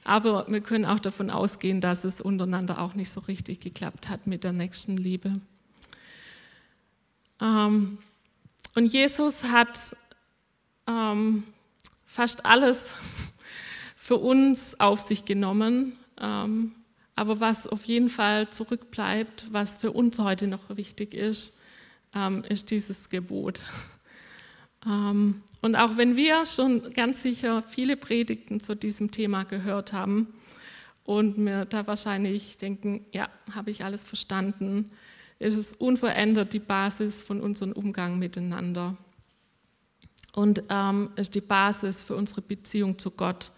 Aber 0.05 0.45
wir 0.47 0.61
können 0.61 0.85
auch 0.85 0.99
davon 0.99 1.29
ausgehen, 1.29 1.81
dass 1.81 2.05
es 2.05 2.21
untereinander 2.21 2.81
auch 2.81 2.93
nicht 2.93 3.11
so 3.11 3.19
richtig 3.19 3.59
geklappt 3.59 4.07
hat 4.07 4.25
mit 4.25 4.45
der 4.45 4.53
nächsten 4.53 4.95
Liebe. 4.95 5.41
Ähm, 7.41 7.97
und 8.73 8.93
Jesus 8.93 9.43
hat 9.43 9.93
ähm, 10.87 11.43
fast 12.07 12.45
alles 12.45 12.93
für 13.97 14.15
uns 14.15 14.79
auf 14.79 15.01
sich 15.01 15.25
genommen. 15.25 15.97
Ähm, 16.17 16.71
aber 17.17 17.41
was 17.41 17.67
auf 17.67 17.83
jeden 17.83 18.09
Fall 18.09 18.49
zurückbleibt, 18.49 19.47
was 19.51 19.75
für 19.75 19.91
uns 19.91 20.17
heute 20.19 20.47
noch 20.47 20.75
wichtig 20.77 21.13
ist, 21.13 21.57
ähm, 22.13 22.43
ist 22.47 22.71
dieses 22.71 23.09
Gebot. 23.09 23.59
Ähm, 24.85 25.41
und 25.61 25.75
auch 25.75 25.97
wenn 25.97 26.15
wir 26.15 26.45
schon 26.45 26.91
ganz 26.93 27.21
sicher 27.21 27.63
viele 27.63 27.97
Predigten 27.97 28.59
zu 28.59 28.75
diesem 28.75 29.11
Thema 29.11 29.43
gehört 29.43 29.93
haben 29.93 30.27
und 31.03 31.37
mir 31.37 31.65
da 31.65 31.85
wahrscheinlich 31.87 32.57
denken, 32.57 33.05
ja, 33.11 33.29
habe 33.53 33.71
ich 33.71 33.83
alles 33.83 34.03
verstanden, 34.03 34.91
ist 35.39 35.55
es 35.55 35.73
unverändert 35.73 36.53
die 36.53 36.59
Basis 36.59 37.21
von 37.21 37.41
unserem 37.41 37.71
Umgang 37.71 38.19
miteinander 38.19 38.97
und 40.33 40.63
ähm, 40.69 41.09
ist 41.15 41.35
die 41.35 41.41
Basis 41.41 42.01
für 42.01 42.15
unsere 42.15 42.41
Beziehung 42.41 42.97
zu 42.97 43.11
Gott. 43.11 43.51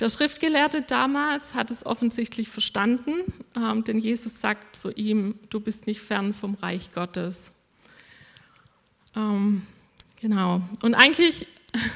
Der 0.00 0.08
Schriftgelehrte 0.08 0.80
damals 0.80 1.52
hat 1.52 1.70
es 1.70 1.84
offensichtlich 1.84 2.48
verstanden, 2.48 3.34
ähm, 3.54 3.84
denn 3.84 3.98
Jesus 3.98 4.40
sagt 4.40 4.74
zu 4.74 4.90
ihm, 4.90 5.38
du 5.50 5.60
bist 5.60 5.86
nicht 5.86 6.00
fern 6.00 6.32
vom 6.32 6.54
Reich 6.54 6.90
Gottes. 6.92 7.50
Ähm, 9.14 9.66
genau. 10.18 10.62
Und 10.82 10.94
eigentlich 10.94 11.46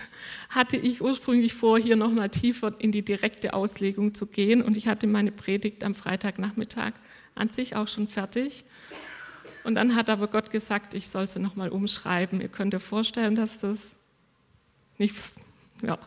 hatte 0.51 0.77
ich 0.77 1.01
ursprünglich 1.01 1.55
vor, 1.55 1.79
hier 1.79 1.97
nochmal 1.97 2.29
tiefer 2.29 2.75
in 2.79 2.93
die 2.93 3.03
direkte 3.03 3.55
Auslegung 3.55 4.13
zu 4.13 4.27
gehen. 4.27 4.61
Und 4.61 4.77
ich 4.77 4.87
hatte 4.87 5.07
meine 5.07 5.33
Predigt 5.33 5.83
am 5.83 5.95
Freitagnachmittag 5.95 6.93
an 7.35 7.49
sich 7.49 7.75
auch 7.75 7.89
schon 7.89 8.07
fertig. 8.07 8.65
Und 9.65 9.77
dann 9.77 9.95
hat 9.95 10.11
aber 10.11 10.29
Gott 10.29 10.51
gesagt, 10.51 10.93
ich 10.93 11.09
soll 11.09 11.27
sie 11.27 11.41
nochmal 11.41 11.71
umschreiben. 11.71 12.43
Ihr 12.43 12.49
könnt 12.49 12.75
euch 12.75 12.83
vorstellen, 12.83 13.35
dass 13.35 13.59
das 13.61 13.79
nicht, 14.99 15.15
ja, 15.83 15.99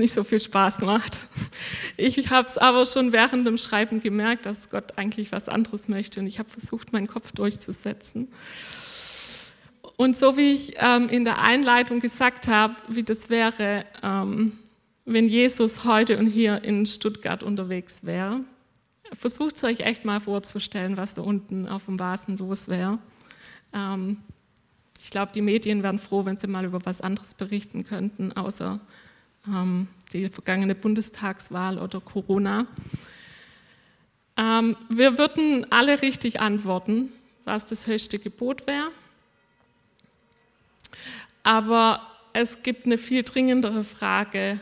nicht 0.00 0.14
so 0.14 0.24
viel 0.24 0.40
Spaß 0.40 0.80
macht. 0.80 1.28
Ich 1.96 2.30
habe 2.30 2.48
es 2.48 2.58
aber 2.58 2.86
schon 2.86 3.12
während 3.12 3.46
dem 3.46 3.58
Schreiben 3.58 4.00
gemerkt, 4.00 4.46
dass 4.46 4.70
Gott 4.70 4.98
eigentlich 4.98 5.32
was 5.32 5.48
anderes 5.48 5.86
möchte 5.86 6.20
und 6.20 6.26
ich 6.26 6.38
habe 6.38 6.48
versucht, 6.48 6.92
meinen 6.92 7.06
Kopf 7.06 7.32
durchzusetzen. 7.32 8.28
Und 9.96 10.16
so 10.16 10.36
wie 10.36 10.52
ich 10.52 10.76
ähm, 10.78 11.08
in 11.10 11.24
der 11.24 11.42
Einleitung 11.42 12.00
gesagt 12.00 12.48
habe, 12.48 12.74
wie 12.88 13.02
das 13.02 13.28
wäre, 13.28 13.84
ähm, 14.02 14.58
wenn 15.04 15.28
Jesus 15.28 15.84
heute 15.84 16.16
und 16.18 16.26
hier 16.26 16.64
in 16.64 16.86
Stuttgart 16.86 17.42
unterwegs 17.42 18.02
wäre, 18.02 18.40
versucht 19.12 19.56
es 19.56 19.64
euch 19.64 19.80
echt 19.80 20.04
mal 20.04 20.20
vorzustellen, 20.20 20.96
was 20.96 21.14
da 21.14 21.22
unten 21.22 21.68
auf 21.68 21.84
dem 21.84 21.98
Vasen 21.98 22.36
los 22.38 22.68
wäre. 22.68 22.98
Ähm, 23.74 24.22
ich 25.02 25.10
glaube, 25.10 25.32
die 25.34 25.42
Medien 25.42 25.82
wären 25.82 25.98
froh, 25.98 26.24
wenn 26.24 26.38
sie 26.38 26.46
mal 26.46 26.64
über 26.64 26.84
was 26.84 27.00
anderes 27.00 27.34
berichten 27.34 27.84
könnten, 27.84 28.32
außer 28.32 28.80
ähm, 29.46 29.88
die 30.12 30.28
vergangene 30.28 30.74
Bundestagswahl 30.74 31.78
oder 31.78 32.00
Corona. 32.00 32.66
Ähm, 34.36 34.76
wir 34.88 35.18
würden 35.18 35.70
alle 35.70 36.02
richtig 36.02 36.40
antworten, 36.40 37.12
was 37.44 37.66
das 37.66 37.86
höchste 37.86 38.18
Gebot 38.18 38.66
wäre. 38.66 38.90
Aber 41.42 42.06
es 42.32 42.62
gibt 42.62 42.86
eine 42.86 42.98
viel 42.98 43.22
dringendere 43.22 43.84
Frage, 43.84 44.60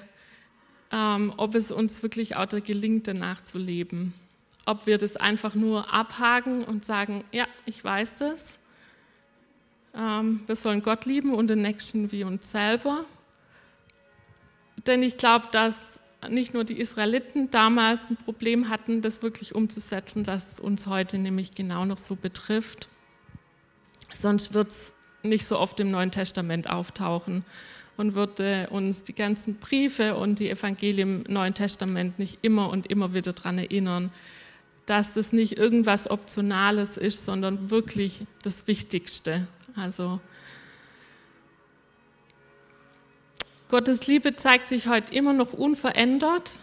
ähm, 0.91 1.33
ob 1.37 1.55
es 1.55 1.71
uns 1.71 2.03
wirklich 2.03 2.37
auch 2.37 2.49
gelingt, 2.49 3.09
danach 3.09 3.43
zu 3.45 3.59
leben. 3.59 4.15
Ob 4.65 4.87
wir 4.87 4.99
das 4.99 5.17
einfach 5.17 5.55
nur 5.55 5.93
abhaken 5.93 6.65
und 6.65 6.85
sagen, 6.85 7.25
ja, 7.33 7.47
ich 7.67 7.83
weiß 7.83 8.17
das. 8.17 8.59
Ähm, 9.95 10.45
wir 10.47 10.57
sollen 10.57 10.83
Gott 10.83 11.05
lieben 11.05 11.35
und 11.35 11.49
den 11.49 11.63
Nächsten 11.63 12.13
wie 12.13 12.25
uns 12.25 12.51
selber. 12.51 13.05
Denn 14.87 15.03
ich 15.03 15.17
glaube, 15.17 15.47
dass 15.53 15.99
nicht 16.29 16.55
nur 16.55 16.65
die 16.65 16.79
Israeliten 16.79 17.51
damals 17.51 18.11
ein 18.11 18.17
Problem 18.17 18.69
hatten, 18.69 19.03
das 19.03 19.23
wirklich 19.23 19.55
umzusetzen, 19.55 20.25
dass 20.25 20.53
es 20.53 20.61
uns 20.61 20.87
heute 20.87 21.19
nämlich 21.19 21.55
genau 21.55 21.85
noch 21.85 21.99
so 21.99 22.17
betrifft. 22.17 22.89
Sonst 24.13 24.53
wird 24.53 24.69
es 24.69 24.93
nicht 25.23 25.47
so 25.47 25.59
oft 25.59 25.79
im 25.81 25.91
Neuen 25.91 26.11
Testament 26.11 26.69
auftauchen 26.69 27.45
und 27.97 28.15
würde 28.15 28.69
uns 28.71 29.05
die 29.05 29.15
ganzen 29.15 29.57
Briefe 29.57 30.17
und 30.17 30.39
die 30.39 30.51
Evangelien 30.51 31.25
im 31.25 31.33
Neuen 31.33 31.55
Testament 31.55 32.19
nicht 32.19 32.39
immer 32.43 32.71
und 32.71 32.87
immer 32.87 33.15
wieder 33.15 33.33
daran 33.33 33.59
erinnern, 33.59 34.11
dass 34.87 35.15
das 35.15 35.33
nicht 35.33 35.59
irgendwas 35.59 36.11
Optionales 36.11 36.97
ist, 36.97 37.27
sondern 37.27 37.71
wirklich 37.71 38.25
das 38.43 38.67
Wichtigste. 38.67 39.47
Also 39.77 40.21
Gottes 43.69 44.07
Liebe 44.07 44.35
zeigt 44.35 44.69
sich 44.69 44.89
heute 44.89 45.15
immer 45.15 45.33
noch 45.33 45.53
unverändert. 45.53 46.61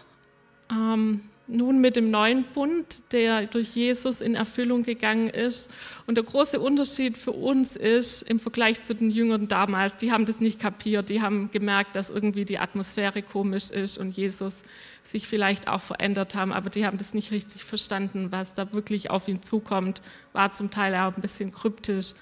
Ähm, 0.70 1.22
nun 1.48 1.80
mit 1.80 1.94
dem 1.94 2.10
neuen 2.10 2.44
Bund, 2.54 3.12
der 3.12 3.46
durch 3.46 3.76
Jesus 3.76 4.20
in 4.20 4.34
Erfüllung 4.34 4.82
gegangen 4.82 5.28
ist. 5.28 5.70
Und 6.06 6.16
der 6.16 6.24
große 6.24 6.58
Unterschied 6.58 7.16
für 7.16 7.32
uns 7.32 7.76
ist 7.76 8.22
im 8.22 8.40
Vergleich 8.40 8.82
zu 8.82 8.94
den 8.94 9.10
Jüngern 9.10 9.46
damals, 9.46 9.96
die 9.96 10.10
haben 10.10 10.26
das 10.26 10.40
nicht 10.40 10.58
kapiert, 10.58 11.08
die 11.08 11.22
haben 11.22 11.50
gemerkt, 11.52 11.94
dass 11.94 12.10
irgendwie 12.10 12.44
die 12.44 12.58
Atmosphäre 12.58 13.22
komisch 13.22 13.70
ist 13.70 13.98
und 13.98 14.16
Jesus 14.16 14.62
sich 15.06 15.26
vielleicht 15.28 15.68
auch 15.68 15.82
verändert 15.82 16.34
haben, 16.34 16.52
aber 16.52 16.68
die 16.68 16.84
haben 16.84 16.98
das 16.98 17.14
nicht 17.14 17.30
richtig 17.30 17.64
verstanden, 17.64 18.32
was 18.32 18.54
da 18.54 18.72
wirklich 18.72 19.10
auf 19.10 19.28
ihn 19.28 19.42
zukommt, 19.42 20.02
war 20.32 20.50
zum 20.52 20.70
Teil 20.70 20.94
auch 20.94 21.14
ein 21.16 21.22
bisschen 21.22 21.52
kryptisch. 21.52 22.14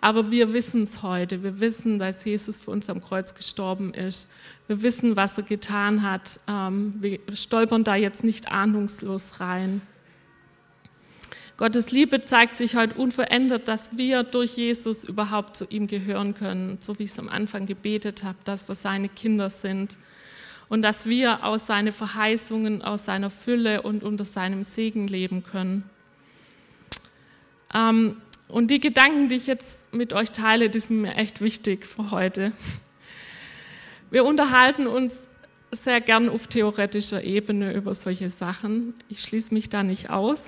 Aber 0.00 0.30
wir 0.30 0.52
wissen 0.52 0.82
es 0.82 1.02
heute, 1.02 1.42
wir 1.42 1.60
wissen, 1.60 1.98
dass 1.98 2.24
Jesus 2.24 2.56
für 2.56 2.70
uns 2.70 2.88
am 2.88 3.02
Kreuz 3.02 3.34
gestorben 3.34 3.92
ist, 3.92 4.30
wir 4.68 4.82
wissen, 4.82 5.16
was 5.16 5.36
er 5.36 5.44
getan 5.44 6.02
hat, 6.02 6.38
ähm, 6.46 6.94
wir 7.00 7.18
stolpern 7.32 7.84
da 7.84 7.96
jetzt 7.96 8.22
nicht 8.22 8.52
ahnungslos 8.52 9.40
rein. 9.40 9.82
Gottes 11.56 11.90
Liebe 11.90 12.20
zeigt 12.20 12.56
sich 12.56 12.76
heute 12.76 12.94
unverändert, 12.94 13.66
dass 13.66 13.96
wir 13.96 14.22
durch 14.22 14.56
Jesus 14.56 15.02
überhaupt 15.02 15.56
zu 15.56 15.64
ihm 15.68 15.88
gehören 15.88 16.34
können, 16.34 16.78
so 16.80 17.00
wie 17.00 17.02
ich 17.02 17.10
es 17.10 17.18
am 17.18 17.28
Anfang 17.28 17.66
gebetet 17.66 18.22
habe, 18.22 18.38
dass 18.44 18.68
wir 18.68 18.76
seine 18.76 19.08
Kinder 19.08 19.50
sind 19.50 19.98
und 20.68 20.82
dass 20.82 21.06
wir 21.06 21.44
aus 21.44 21.66
seinen 21.66 21.92
Verheißungen, 21.92 22.82
aus 22.82 23.04
seiner 23.04 23.30
Fülle 23.30 23.82
und 23.82 24.02
unter 24.02 24.24
seinem 24.24 24.62
Segen 24.62 25.08
leben 25.08 25.42
können. 25.42 25.88
Ähm, 27.74 28.16
und 28.48 28.70
die 28.70 28.80
Gedanken, 28.80 29.28
die 29.28 29.36
ich 29.36 29.46
jetzt 29.46 29.92
mit 29.92 30.12
euch 30.12 30.32
teile, 30.32 30.70
die 30.70 30.80
sind 30.80 31.02
mir 31.02 31.14
echt 31.16 31.40
wichtig 31.40 31.86
für 31.86 32.10
heute. 32.10 32.52
Wir 34.10 34.24
unterhalten 34.24 34.86
uns 34.86 35.26
sehr 35.70 36.00
gern 36.00 36.30
auf 36.30 36.46
theoretischer 36.46 37.22
Ebene 37.22 37.74
über 37.74 37.94
solche 37.94 38.30
Sachen. 38.30 38.94
Ich 39.08 39.20
schließe 39.20 39.52
mich 39.52 39.68
da 39.68 39.82
nicht 39.82 40.08
aus. 40.08 40.42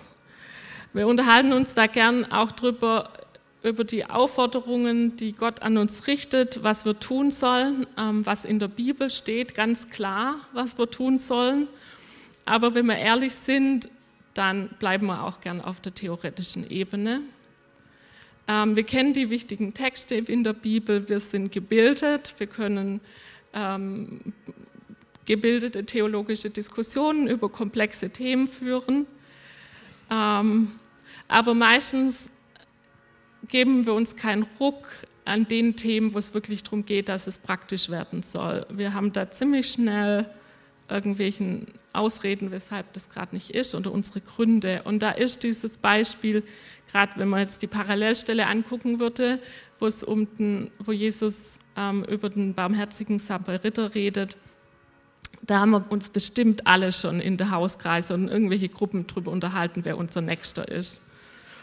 Wir 0.95 1.07
unterhalten 1.07 1.53
uns 1.53 1.75
da 1.75 1.87
gern 1.87 2.31
auch 2.33 2.53
drüber, 2.53 3.13
über 3.63 3.85
die 3.85 4.07
Aufforderungen, 4.07 5.17
die 5.17 5.33
Gott 5.33 5.63
an 5.63 5.77
uns 5.77 6.07
richtet, 6.07 6.63
was 6.63 6.85
wir 6.85 6.99
tun 6.99 7.31
sollen, 7.31 7.87
ähm, 7.99 8.25
was 8.25 8.45
in 8.45 8.59
der 8.59 8.69
Bibel 8.69 9.11
steht, 9.11 9.55
ganz 9.55 9.91
klar, 9.91 10.37
was 10.53 10.79
wir 10.79 10.91
tun 10.91 11.19
sollen. 11.19 11.69
Aber 12.47 12.75
wenn 12.75 12.87
wir 12.87 12.97
ehrlich 12.97 13.35
sind, 13.35 13.91
dann 14.33 14.71
bleiben 14.79 15.07
wir 15.07 15.25
auch 15.25 15.41
gern 15.41 15.61
auf 15.61 15.81
der 15.81 15.95
theoretischen 15.95 16.71
Ebene. 16.71 17.21
Ähm, 18.49 18.77
wir 18.77 18.85
kennen 18.85 19.13
die 19.13 19.29
wichtigen 19.29 19.75
Texte 19.75 20.15
in 20.15 20.43
der 20.43 20.55
Bibel, 20.55 21.07
wir 21.09 21.21
sind 21.21 21.53
gebildet, 21.53 22.35
wir 22.39 22.47
können 22.47 23.01
ähm, 23.53 24.21
gebildete 25.27 25.85
theologische 25.85 26.49
Diskussionen 26.49 27.29
über 27.29 27.51
komplexe 27.51 28.11
Themen 28.11 28.49
führen. 28.49 29.07
aber 30.09 31.55
meistens 31.55 32.31
geben 33.51 33.87
wir 33.87 33.95
uns 33.95 34.17
keinen 34.17 34.47
Ruck 34.59 34.87
an 35.25 35.47
den 35.47 35.77
Themen, 35.77 36.15
wo 36.15 36.19
es 36.19 36.35
wirklich 36.35 36.63
darum 36.63 36.87
geht, 36.87 37.09
dass 37.09 37.27
es 37.27 37.39
praktisch 37.39 37.91
werden 37.91 38.23
soll. 38.23 38.67
Wir 38.71 38.95
haben 38.95 39.13
da 39.13 39.31
ziemlich 39.31 39.71
schnell 39.71 40.29
irgendwelchen 40.89 41.69
Ausreden, 41.93 42.51
weshalb 42.51 42.93
das 42.93 43.09
gerade 43.09 43.35
nicht 43.35 43.51
ist 43.51 43.75
oder 43.75 43.93
unsere 43.93 44.21
Gründe. 44.21 44.83
Und 44.85 45.01
da 45.01 45.11
ist 45.11 45.43
dieses 45.43 45.77
Beispiel, 45.77 46.43
gerade 46.91 47.13
wenn 47.17 47.29
man 47.29 47.41
jetzt 47.41 47.63
die 47.63 47.67
Parallelstelle 47.67 48.47
angucken 48.47 48.99
würde, 48.99 49.39
wo 49.79 49.87
es 49.87 50.03
um 50.03 50.27
den, 50.37 50.71
wo 50.79 50.93
Jesus 50.93 51.59
ähm, 51.77 52.05
über 52.05 52.29
den 52.29 52.55
barmherzigen 52.55 53.19
Samariter 53.19 53.95
redet, 53.95 54.37
da 55.43 55.61
haben 55.61 55.71
wir 55.71 55.85
uns 55.91 56.11
bestimmt 56.11 56.67
alle 56.67 56.93
schon 56.93 57.21
in 57.21 57.37
der 57.37 57.51
Hauskreise 57.51 58.15
und 58.15 58.29
irgendwelche 58.29 58.69
Gruppen 58.69 59.07
darüber 59.07 59.31
unterhalten, 59.31 59.85
wer 59.85 59.97
unser 59.97 60.21
Nächster 60.21 60.69
ist. 60.69 61.01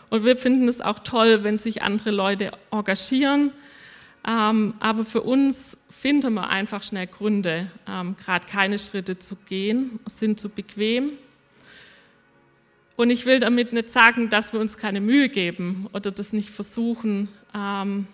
Und 0.09 0.23
wir 0.23 0.37
finden 0.37 0.67
es 0.67 0.81
auch 0.81 0.99
toll, 0.99 1.43
wenn 1.43 1.57
sich 1.57 1.81
andere 1.81 2.11
Leute 2.11 2.51
engagieren. 2.71 3.51
Ähm, 4.25 4.73
aber 4.79 5.05
für 5.05 5.21
uns 5.21 5.77
finden 5.89 6.33
wir 6.33 6.49
einfach 6.49 6.83
schnell 6.83 7.07
Gründe, 7.07 7.71
ähm, 7.87 8.15
gerade 8.23 8.45
keine 8.45 8.79
Schritte 8.79 9.19
zu 9.19 9.35
gehen, 9.35 9.99
sind 10.05 10.39
zu 10.39 10.49
bequem. 10.49 11.13
Und 12.95 13.09
ich 13.09 13.25
will 13.25 13.39
damit 13.39 13.73
nicht 13.73 13.89
sagen, 13.89 14.29
dass 14.29 14.53
wir 14.53 14.59
uns 14.59 14.77
keine 14.77 15.01
Mühe 15.01 15.29
geben 15.29 15.87
oder 15.93 16.11
das 16.11 16.33
nicht 16.33 16.49
versuchen, 16.49 17.29
ähm, 17.53 18.07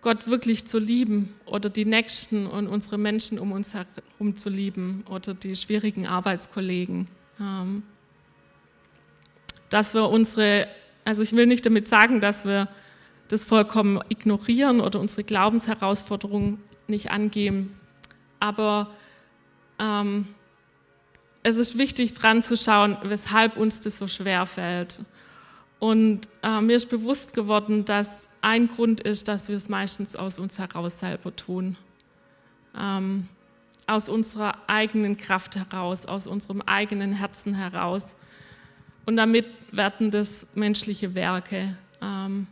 Gott 0.00 0.28
wirklich 0.28 0.66
zu 0.66 0.78
lieben 0.78 1.34
oder 1.46 1.70
die 1.70 1.84
Nächsten 1.84 2.46
und 2.46 2.68
unsere 2.68 2.98
Menschen 2.98 3.38
um 3.38 3.50
uns 3.50 3.74
herum 3.74 4.36
zu 4.36 4.48
lieben 4.48 5.04
oder 5.10 5.34
die 5.34 5.56
schwierigen 5.56 6.06
Arbeitskollegen. 6.06 7.08
Ähm, 7.40 7.82
dass 9.70 9.94
wir 9.94 10.08
unsere, 10.08 10.68
also 11.08 11.22
ich 11.22 11.32
will 11.32 11.46
nicht 11.46 11.64
damit 11.64 11.88
sagen, 11.88 12.20
dass 12.20 12.44
wir 12.44 12.68
das 13.28 13.46
vollkommen 13.46 13.98
ignorieren 14.10 14.82
oder 14.82 15.00
unsere 15.00 15.24
Glaubensherausforderungen 15.24 16.62
nicht 16.86 17.10
angehen, 17.10 17.74
aber 18.40 18.90
ähm, 19.78 20.28
es 21.42 21.56
ist 21.56 21.78
wichtig 21.78 22.12
dran 22.12 22.42
zu 22.42 22.58
schauen, 22.58 22.98
weshalb 23.04 23.56
uns 23.56 23.80
das 23.80 23.96
so 23.96 24.06
schwer 24.06 24.44
fällt. 24.44 25.00
Und 25.78 26.28
äh, 26.42 26.60
mir 26.60 26.76
ist 26.76 26.90
bewusst 26.90 27.32
geworden, 27.32 27.86
dass 27.86 28.28
ein 28.42 28.68
Grund 28.68 29.00
ist, 29.00 29.28
dass 29.28 29.48
wir 29.48 29.56
es 29.56 29.70
meistens 29.70 30.14
aus 30.14 30.38
uns 30.38 30.58
heraus 30.58 31.00
selber 31.00 31.34
tun. 31.34 31.78
Ähm, 32.78 33.28
aus 33.86 34.10
unserer 34.10 34.58
eigenen 34.66 35.16
Kraft 35.16 35.56
heraus, 35.56 36.04
aus 36.04 36.26
unserem 36.26 36.60
eigenen 36.60 37.14
Herzen 37.14 37.54
heraus. 37.54 38.14
Und 39.08 39.16
damit 39.16 39.46
werden 39.72 40.10
das 40.10 40.46
menschliche 40.54 41.14
Werke. 41.14 41.78
Ähm, 42.02 42.46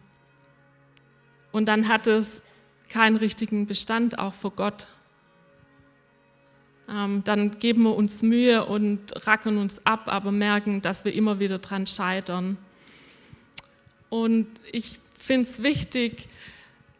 und 1.52 1.66
dann 1.66 1.86
hat 1.86 2.06
es 2.06 2.40
keinen 2.88 3.16
richtigen 3.16 3.66
Bestand 3.66 4.18
auch 4.18 4.32
vor 4.32 4.52
Gott. 4.52 4.86
Ähm, 6.88 7.22
dann 7.24 7.58
geben 7.58 7.82
wir 7.82 7.94
uns 7.94 8.22
Mühe 8.22 8.64
und 8.64 9.26
rackern 9.26 9.58
uns 9.58 9.84
ab, 9.84 10.04
aber 10.06 10.32
merken, 10.32 10.80
dass 10.80 11.04
wir 11.04 11.12
immer 11.12 11.40
wieder 11.40 11.58
dran 11.58 11.86
scheitern. 11.86 12.56
Und 14.08 14.46
ich 14.72 14.98
finde 15.14 15.42
es 15.42 15.62
wichtig, 15.62 16.26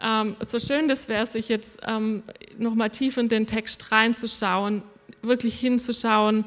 ähm, 0.02 0.36
so 0.40 0.58
schön 0.58 0.86
das 0.86 1.08
wäre, 1.08 1.24
sich 1.24 1.48
jetzt 1.48 1.78
ähm, 1.86 2.24
nochmal 2.58 2.90
tief 2.90 3.16
in 3.16 3.30
den 3.30 3.46
Text 3.46 3.90
reinzuschauen, 3.90 4.82
wirklich 5.22 5.58
hinzuschauen, 5.58 6.44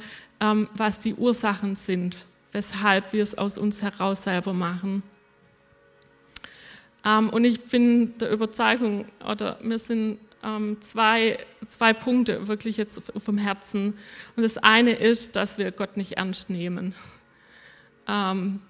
was 0.76 1.02
die 1.02 1.16
Ursachen 1.16 1.76
sind, 1.76 2.16
weshalb 2.52 3.14
wir 3.14 3.24
es 3.24 3.38
aus 3.38 3.58
uns 3.58 3.82
heraus 3.82 4.24
selber 4.24 4.54
machen. 4.54 5.04
Ähm, 7.06 7.30
und 7.30 7.46
ich 7.46 7.62
bin 7.62 8.18
der 8.18 8.32
Überzeugung, 8.32 9.06
oder 9.26 9.58
mir 9.62 9.80
sind 9.80 10.20
ähm, 10.44 10.82
zwei, 10.82 11.46
zwei 11.68 11.94
Punkte 11.94 12.48
wirklich 12.48 12.78
jetzt 12.78 13.02
vom 13.18 13.38
Herzen. 13.38 13.98
Und 14.36 14.44
das 14.44 14.58
eine 14.58 14.94
ist, 14.94 15.36
dass 15.36 15.58
wir 15.58 15.72
Gott 15.72 15.98
nicht 15.98 16.14
ernst 16.14 16.50
nehmen. 16.50 16.96
Ähm, 18.08 18.62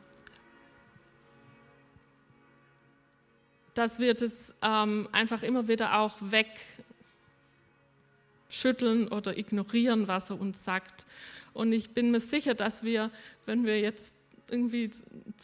dass 3.74 4.00
wir 4.00 4.14
das 4.14 4.54
ähm, 4.62 5.08
einfach 5.12 5.44
immer 5.44 5.68
wieder 5.68 5.98
auch 6.00 6.16
wegschütteln 8.50 9.08
oder 9.08 9.38
ignorieren, 9.38 10.08
was 10.08 10.30
er 10.30 10.40
uns 10.40 10.64
sagt. 10.66 11.06
Und 11.54 11.74
ich 11.74 11.92
bin 11.92 12.12
mir 12.12 12.20
sicher, 12.20 12.54
dass 12.54 12.84
wir, 12.84 13.12
wenn 13.46 13.66
wir 13.66 13.80
jetzt 13.80 14.14
irgendwie 14.50 14.92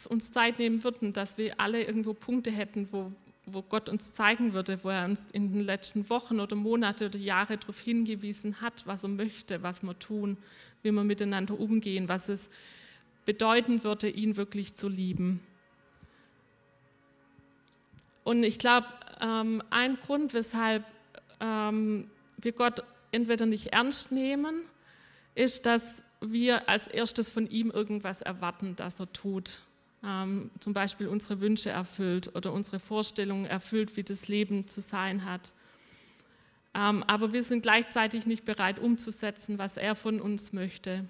uns 0.08 0.30
Zeit 0.32 0.58
nehmen 0.58 0.82
würden, 0.84 1.12
dass 1.12 1.38
wir 1.38 1.60
alle 1.60 1.82
irgendwo 1.82 2.14
Punkte 2.14 2.50
hätten, 2.50 2.88
wo, 2.90 3.12
wo 3.44 3.62
Gott 3.62 3.88
uns 3.88 4.12
zeigen 4.12 4.52
würde, 4.52 4.82
wo 4.82 4.90
er 4.90 5.04
uns 5.04 5.24
in 5.32 5.52
den 5.52 5.62
letzten 5.62 6.08
Wochen 6.10 6.40
oder 6.40 6.56
Monate 6.56 7.06
oder 7.06 7.18
Jahre 7.18 7.58
darauf 7.58 7.78
hingewiesen 7.78 8.60
hat, 8.60 8.86
was 8.86 9.02
er 9.02 9.08
möchte, 9.08 9.62
was 9.62 9.82
wir 9.82 9.98
tun, 9.98 10.36
wie 10.82 10.90
wir 10.90 11.04
miteinander 11.04 11.58
umgehen, 11.58 12.08
was 12.08 12.28
es 12.28 12.48
bedeuten 13.24 13.84
würde, 13.84 14.08
ihn 14.08 14.36
wirklich 14.36 14.74
zu 14.74 14.88
lieben. 14.88 15.40
Und 18.24 18.42
ich 18.42 18.58
glaube, 18.58 18.86
ähm, 19.20 19.62
ein 19.70 19.98
Grund, 20.00 20.34
weshalb 20.34 20.84
ähm, 21.40 22.10
wir 22.38 22.52
Gott 22.52 22.82
entweder 23.12 23.46
nicht 23.46 23.68
ernst 23.68 24.10
nehmen, 24.10 24.62
ist, 25.36 25.66
dass 25.66 25.84
wir 26.20 26.68
als 26.68 26.88
erstes 26.88 27.30
von 27.30 27.48
ihm 27.48 27.70
irgendwas 27.70 28.22
erwarten, 28.22 28.74
dass 28.74 28.98
er 28.98 29.12
tut. 29.12 29.58
Ähm, 30.02 30.50
zum 30.60 30.72
Beispiel 30.72 31.06
unsere 31.06 31.40
Wünsche 31.40 31.70
erfüllt 31.70 32.34
oder 32.34 32.52
unsere 32.52 32.80
Vorstellungen 32.80 33.44
erfüllt, 33.44 33.96
wie 33.96 34.02
das 34.02 34.28
Leben 34.28 34.66
zu 34.66 34.80
sein 34.80 35.24
hat. 35.24 35.52
Ähm, 36.74 37.02
aber 37.04 37.32
wir 37.32 37.42
sind 37.42 37.62
gleichzeitig 37.62 38.26
nicht 38.26 38.44
bereit 38.44 38.78
umzusetzen, 38.78 39.58
was 39.58 39.76
er 39.76 39.94
von 39.94 40.20
uns 40.20 40.52
möchte. 40.52 41.04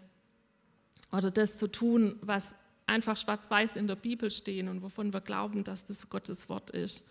Oder 1.13 1.31
das 1.31 1.59
zu 1.59 1.69
tun, 1.69 2.17
was 2.21 2.55
einfach 2.87 3.17
schwarz-weiß 3.17 3.77
in 3.77 3.87
der 3.87 3.97
Bibel 3.97 4.31
stehen 4.31 4.69
und 4.69 4.83
wovon 4.83 5.13
wir 5.13 5.21
glauben, 5.21 5.65
dass 5.65 5.85
das 5.85 6.09
Gottes 6.09 6.49
Wort 6.49 6.71
ist. 6.71 7.05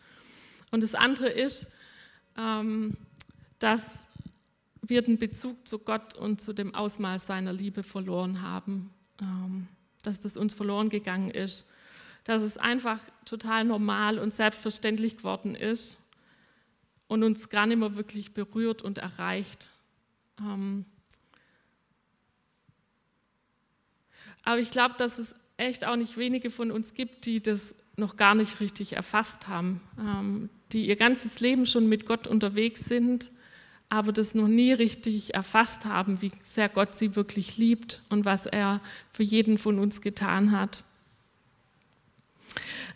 Und 0.71 0.83
das 0.83 0.95
andere 0.95 1.29
ist, 1.29 1.67
ähm, 2.37 2.97
dass 3.59 3.83
wir 4.89 5.01
den 5.01 5.17
Bezug 5.17 5.67
zu 5.67 5.79
Gott 5.79 6.15
und 6.15 6.41
zu 6.41 6.53
dem 6.53 6.73
Ausmaß 6.75 7.27
seiner 7.27 7.53
Liebe 7.53 7.83
verloren 7.83 8.41
haben, 8.41 8.93
ähm, 9.21 9.67
dass 10.01 10.19
das 10.19 10.37
uns 10.37 10.53
verloren 10.53 10.89
gegangen 10.89 11.31
ist, 11.31 11.65
dass 12.23 12.41
es 12.41 12.57
einfach 12.57 12.99
total 13.25 13.65
normal 13.65 14.19
und 14.19 14.33
selbstverständlich 14.33 15.17
geworden 15.17 15.55
ist 15.55 15.97
und 17.07 17.23
uns 17.23 17.49
gar 17.49 17.65
nicht 17.67 17.77
mehr 17.77 17.95
wirklich 17.95 18.33
berührt 18.33 18.81
und 18.81 18.97
erreicht. 18.97 19.67
Ähm, 20.39 20.85
aber 24.43 24.59
ich 24.59 24.71
glaube, 24.71 24.95
dass 24.97 25.17
es 25.17 25.33
echt 25.57 25.85
auch 25.85 25.95
nicht 25.95 26.17
wenige 26.17 26.49
von 26.49 26.71
uns 26.71 26.93
gibt, 26.93 27.25
die 27.25 27.41
das 27.41 27.75
noch 27.97 28.17
gar 28.17 28.35
nicht 28.35 28.59
richtig 28.59 28.93
erfasst 28.93 29.47
haben, 29.47 29.81
ähm, 29.99 30.49
die 30.71 30.87
ihr 30.87 30.95
ganzes 30.95 31.39
Leben 31.39 31.65
schon 31.65 31.87
mit 31.87 32.05
Gott 32.05 32.27
unterwegs 32.27 32.81
sind, 32.81 33.31
aber 33.89 34.11
das 34.11 34.35
noch 34.35 34.47
nie 34.47 34.73
richtig 34.73 35.33
erfasst 35.33 35.85
haben, 35.85 36.21
wie 36.21 36.31
sehr 36.43 36.69
Gott 36.69 36.95
sie 36.95 37.15
wirklich 37.15 37.57
liebt 37.57 38.01
und 38.09 38.25
was 38.25 38.45
er 38.45 38.81
für 39.11 39.23
jeden 39.23 39.57
von 39.57 39.79
uns 39.79 40.01
getan 40.01 40.51
hat. 40.51 40.83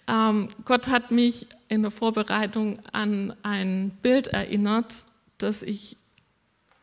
Ähm, 0.08 0.50
Gott 0.66 0.88
hat 0.88 1.12
mich 1.12 1.48
in 1.68 1.84
der 1.84 1.92
Vorbereitung 1.92 2.80
an 2.92 3.36
ein 3.44 3.92
Bild 4.02 4.28
erinnert, 4.28 5.06
das 5.38 5.62
ich 5.62 5.96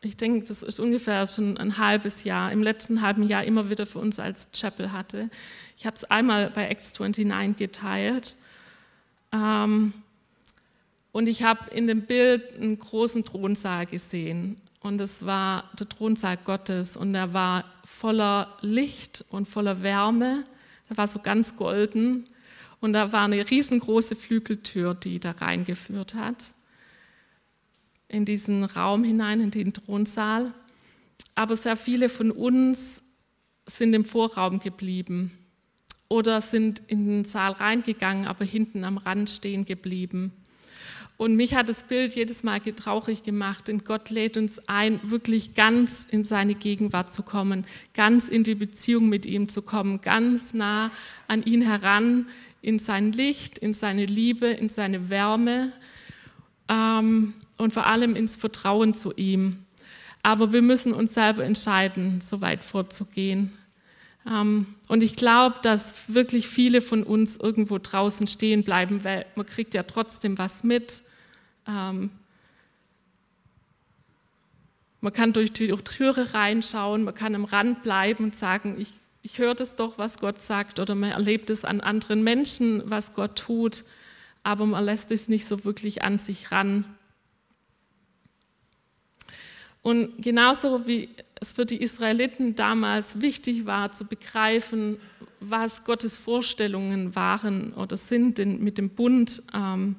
ich 0.01 0.15
denke, 0.15 0.45
das 0.45 0.61
ist 0.61 0.79
ungefähr 0.79 1.25
schon 1.25 1.57
ein 1.57 1.77
halbes 1.77 2.23
Jahr, 2.23 2.51
im 2.51 2.61
letzten 2.61 3.01
halben 3.01 3.23
Jahr 3.23 3.43
immer 3.43 3.69
wieder 3.69 3.85
für 3.85 3.99
uns 3.99 4.19
als 4.19 4.47
Chapel 4.51 4.91
hatte. 4.91 5.29
Ich 5.75 5.85
habe 5.85 5.95
es 5.95 6.03
einmal 6.05 6.51
bei 6.51 6.71
X29 6.71 7.55
geteilt. 7.55 8.35
Ähm, 9.31 9.93
und 11.17 11.27
ich 11.27 11.41
habe 11.41 11.71
in 11.71 11.87
dem 11.87 12.03
Bild 12.03 12.53
einen 12.53 12.77
großen 12.77 13.23
Thronsaal 13.23 13.87
gesehen. 13.87 14.57
Und 14.81 15.01
es 15.01 15.25
war 15.25 15.63
der 15.79 15.89
Thronsaal 15.89 16.37
Gottes. 16.37 16.95
Und 16.95 17.15
er 17.15 17.33
war 17.33 17.65
voller 17.85 18.55
Licht 18.61 19.25
und 19.29 19.47
voller 19.47 19.81
Wärme. 19.81 20.43
Er 20.87 20.97
war 20.97 21.07
so 21.07 21.17
ganz 21.17 21.55
golden. 21.55 22.29
Und 22.81 22.93
da 22.93 23.11
war 23.13 23.23
eine 23.23 23.49
riesengroße 23.49 24.15
Flügeltür, 24.15 24.93
die 24.93 25.19
da 25.19 25.31
reingeführt 25.31 26.13
hat 26.13 26.53
in 28.09 28.23
diesen 28.23 28.63
Raum 28.63 29.03
hinein, 29.03 29.41
in 29.41 29.49
den 29.49 29.73
Thronsaal. 29.73 30.53
Aber 31.33 31.55
sehr 31.55 31.77
viele 31.77 32.09
von 32.09 32.29
uns 32.29 33.01
sind 33.65 33.95
im 33.95 34.05
Vorraum 34.05 34.59
geblieben 34.59 35.31
oder 36.09 36.43
sind 36.43 36.83
in 36.85 37.07
den 37.07 37.25
Saal 37.25 37.53
reingegangen, 37.53 38.27
aber 38.27 38.45
hinten 38.45 38.83
am 38.83 38.97
Rand 38.97 39.31
stehen 39.31 39.65
geblieben. 39.65 40.31
Und 41.17 41.35
mich 41.35 41.55
hat 41.55 41.67
das 41.67 41.83
Bild 41.83 42.13
jedes 42.15 42.43
Mal 42.43 42.59
getraurig 42.59 43.23
gemacht, 43.23 43.67
denn 43.67 43.83
Gott 43.83 44.11
lädt 44.11 44.37
uns 44.37 44.59
ein, 44.67 44.99
wirklich 45.03 45.55
ganz 45.55 46.05
in 46.11 46.23
seine 46.23 46.53
Gegenwart 46.53 47.11
zu 47.11 47.23
kommen, 47.23 47.65
ganz 47.95 48.29
in 48.29 48.43
die 48.43 48.53
Beziehung 48.53 49.09
mit 49.09 49.25
ihm 49.25 49.49
zu 49.49 49.63
kommen, 49.63 49.99
ganz 50.01 50.53
nah 50.53 50.91
an 51.27 51.41
ihn 51.43 51.63
heran, 51.63 52.27
in 52.61 52.77
sein 52.77 53.11
Licht, 53.11 53.57
in 53.57 53.73
seine 53.73 54.05
Liebe, 54.05 54.47
in 54.47 54.69
seine 54.69 55.09
Wärme. 55.09 55.73
Ähm, 56.69 57.33
und 57.57 57.73
vor 57.73 57.87
allem 57.87 58.15
ins 58.15 58.35
Vertrauen 58.35 58.93
zu 58.93 59.13
ihm. 59.15 59.63
aber 60.23 60.51
wir 60.51 60.61
müssen 60.61 60.93
uns 60.93 61.13
selber 61.13 61.45
entscheiden, 61.45 62.19
so 62.21 62.41
weit 62.41 62.63
vorzugehen. 62.63 63.53
Ähm, 64.29 64.67
und 64.89 65.01
ich 65.01 65.15
glaube, 65.15 65.55
dass 65.61 65.93
wirklich 66.09 66.47
viele 66.47 66.81
von 66.81 67.03
uns 67.03 67.37
irgendwo 67.37 67.77
draußen 67.77 68.27
stehen 68.27 68.63
bleiben, 68.63 69.03
weil 69.03 69.25
man 69.35 69.45
kriegt 69.45 69.73
ja 69.73 69.83
trotzdem 69.83 70.37
was 70.37 70.63
mit. 70.63 71.01
Ähm, 71.67 72.09
man 75.01 75.13
kann 75.13 75.33
durch 75.33 75.53
die 75.53 75.67
Türe 75.67 76.33
reinschauen, 76.33 77.03
man 77.03 77.13
kann 77.13 77.35
am 77.35 77.45
Rand 77.45 77.83
bleiben 77.83 78.25
und 78.25 78.35
sagen, 78.35 78.75
ich, 78.79 78.93
ich 79.21 79.37
höre 79.37 79.55
das 79.55 79.75
doch, 79.75 79.97
was 79.97 80.17
Gott 80.17 80.41
sagt, 80.41 80.79
oder 80.79 80.95
man 80.95 81.11
erlebt 81.11 81.49
es 81.49 81.63
an 81.63 81.81
anderen 81.81 82.23
Menschen, 82.23 82.81
was 82.85 83.13
Gott 83.13 83.37
tut, 83.37 83.83
aber 84.43 84.65
man 84.65 84.83
lässt 84.83 85.11
es 85.11 85.27
nicht 85.27 85.47
so 85.47 85.63
wirklich 85.63 86.01
an 86.01 86.17
sich 86.19 86.51
ran. 86.51 86.85
Und 89.81 90.21
genauso 90.21 90.87
wie 90.87 91.09
es 91.39 91.53
für 91.53 91.65
die 91.65 91.81
Israeliten 91.81 92.55
damals 92.55 93.21
wichtig 93.21 93.65
war 93.65 93.91
zu 93.91 94.03
begreifen, 94.03 94.97
was 95.39 95.83
Gottes 95.83 96.17
Vorstellungen 96.17 97.15
waren 97.15 97.73
oder 97.73 97.95
sind 97.95 98.39
mit 98.39 98.77
dem 98.77 98.89
Bund, 98.89 99.43
ähm, 99.53 99.95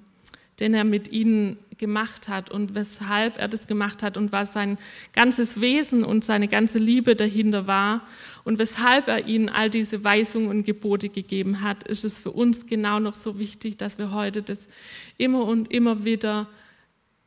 den 0.60 0.74
er 0.74 0.84
mit 0.84 1.08
ihnen 1.08 1.56
gemacht 1.78 2.28
hat 2.28 2.50
und 2.50 2.74
weshalb 2.74 3.38
er 3.38 3.46
das 3.46 3.66
gemacht 3.66 4.02
hat 4.02 4.16
und 4.16 4.32
was 4.32 4.52
sein 4.52 4.78
ganzes 5.12 5.60
Wesen 5.60 6.02
und 6.02 6.24
seine 6.24 6.48
ganze 6.48 6.78
Liebe 6.78 7.14
dahinter 7.14 7.66
war 7.66 8.02
und 8.44 8.58
weshalb 8.58 9.06
er 9.06 9.26
ihnen 9.26 9.48
all 9.48 9.70
diese 9.70 10.02
Weisungen 10.02 10.48
und 10.48 10.64
Gebote 10.64 11.08
gegeben 11.08 11.62
hat, 11.62 11.84
ist 11.84 12.04
es 12.04 12.18
für 12.18 12.32
uns 12.32 12.66
genau 12.66 12.98
noch 12.98 13.14
so 13.14 13.38
wichtig, 13.38 13.76
dass 13.76 13.98
wir 13.98 14.10
heute 14.12 14.42
das 14.42 14.58
immer 15.16 15.44
und 15.44 15.70
immer 15.70 16.04
wieder 16.04 16.48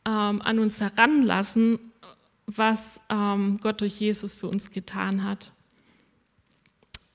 ähm, 0.06 0.42
an 0.42 0.60
uns 0.60 0.82
heranlassen 0.82 1.80
was 2.58 3.00
ähm, 3.10 3.60
Gott 3.62 3.82
durch 3.82 4.00
Jesus 4.00 4.34
für 4.34 4.48
uns 4.48 4.72
getan 4.72 5.24
hat. 5.24 5.52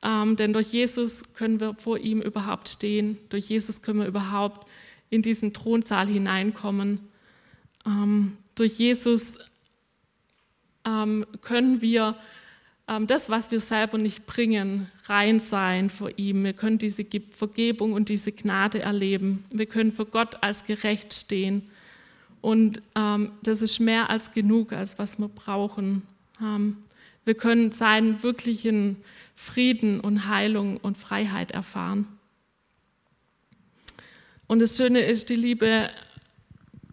Ähm, 0.02 0.36
denn 0.36 0.52
durch 0.52 0.72
Jesus 0.72 1.22
können 1.34 1.60
wir 1.60 1.74
vor 1.74 1.98
ihm 1.98 2.20
überhaupt 2.20 2.68
stehen, 2.68 3.18
durch 3.28 3.48
Jesus 3.48 3.82
können 3.82 4.00
wir 4.00 4.06
überhaupt 4.06 4.66
in 5.10 5.22
diesen 5.22 5.52
Thronsaal 5.52 6.08
hineinkommen. 6.08 7.00
Ähm, 7.84 8.36
durch 8.54 8.78
Jesus 8.78 9.38
ähm, 10.84 11.26
können 11.42 11.82
wir 11.82 12.16
ähm, 12.88 13.06
das, 13.06 13.28
was 13.28 13.50
wir 13.50 13.60
selber 13.60 13.98
nicht 13.98 14.26
bringen, 14.26 14.90
rein 15.04 15.40
sein 15.40 15.90
vor 15.90 16.10
ihm. 16.16 16.44
Wir 16.44 16.52
können 16.52 16.78
diese 16.78 17.04
Vergebung 17.32 17.92
und 17.92 18.08
diese 18.08 18.32
Gnade 18.32 18.80
erleben. 18.80 19.44
Wir 19.50 19.66
können 19.66 19.92
vor 19.92 20.06
Gott 20.06 20.42
als 20.42 20.64
gerecht 20.64 21.14
stehen. 21.14 21.62
Und 22.40 22.80
ähm, 22.94 23.32
das 23.42 23.60
ist 23.60 23.80
mehr 23.80 24.08
als 24.10 24.32
genug, 24.32 24.72
als 24.72 24.98
was 24.98 25.18
wir 25.18 25.28
brauchen. 25.28 26.02
Ähm, 26.40 26.76
wir 27.24 27.34
können 27.34 27.72
seinen 27.72 28.22
wirklichen 28.22 28.96
Frieden 29.34 30.00
und 30.00 30.28
Heilung 30.28 30.76
und 30.76 30.96
Freiheit 30.96 31.50
erfahren. 31.50 32.06
Und 34.46 34.60
das 34.60 34.76
Schöne 34.76 35.00
ist, 35.00 35.28
die 35.28 35.36
Liebe, 35.36 35.90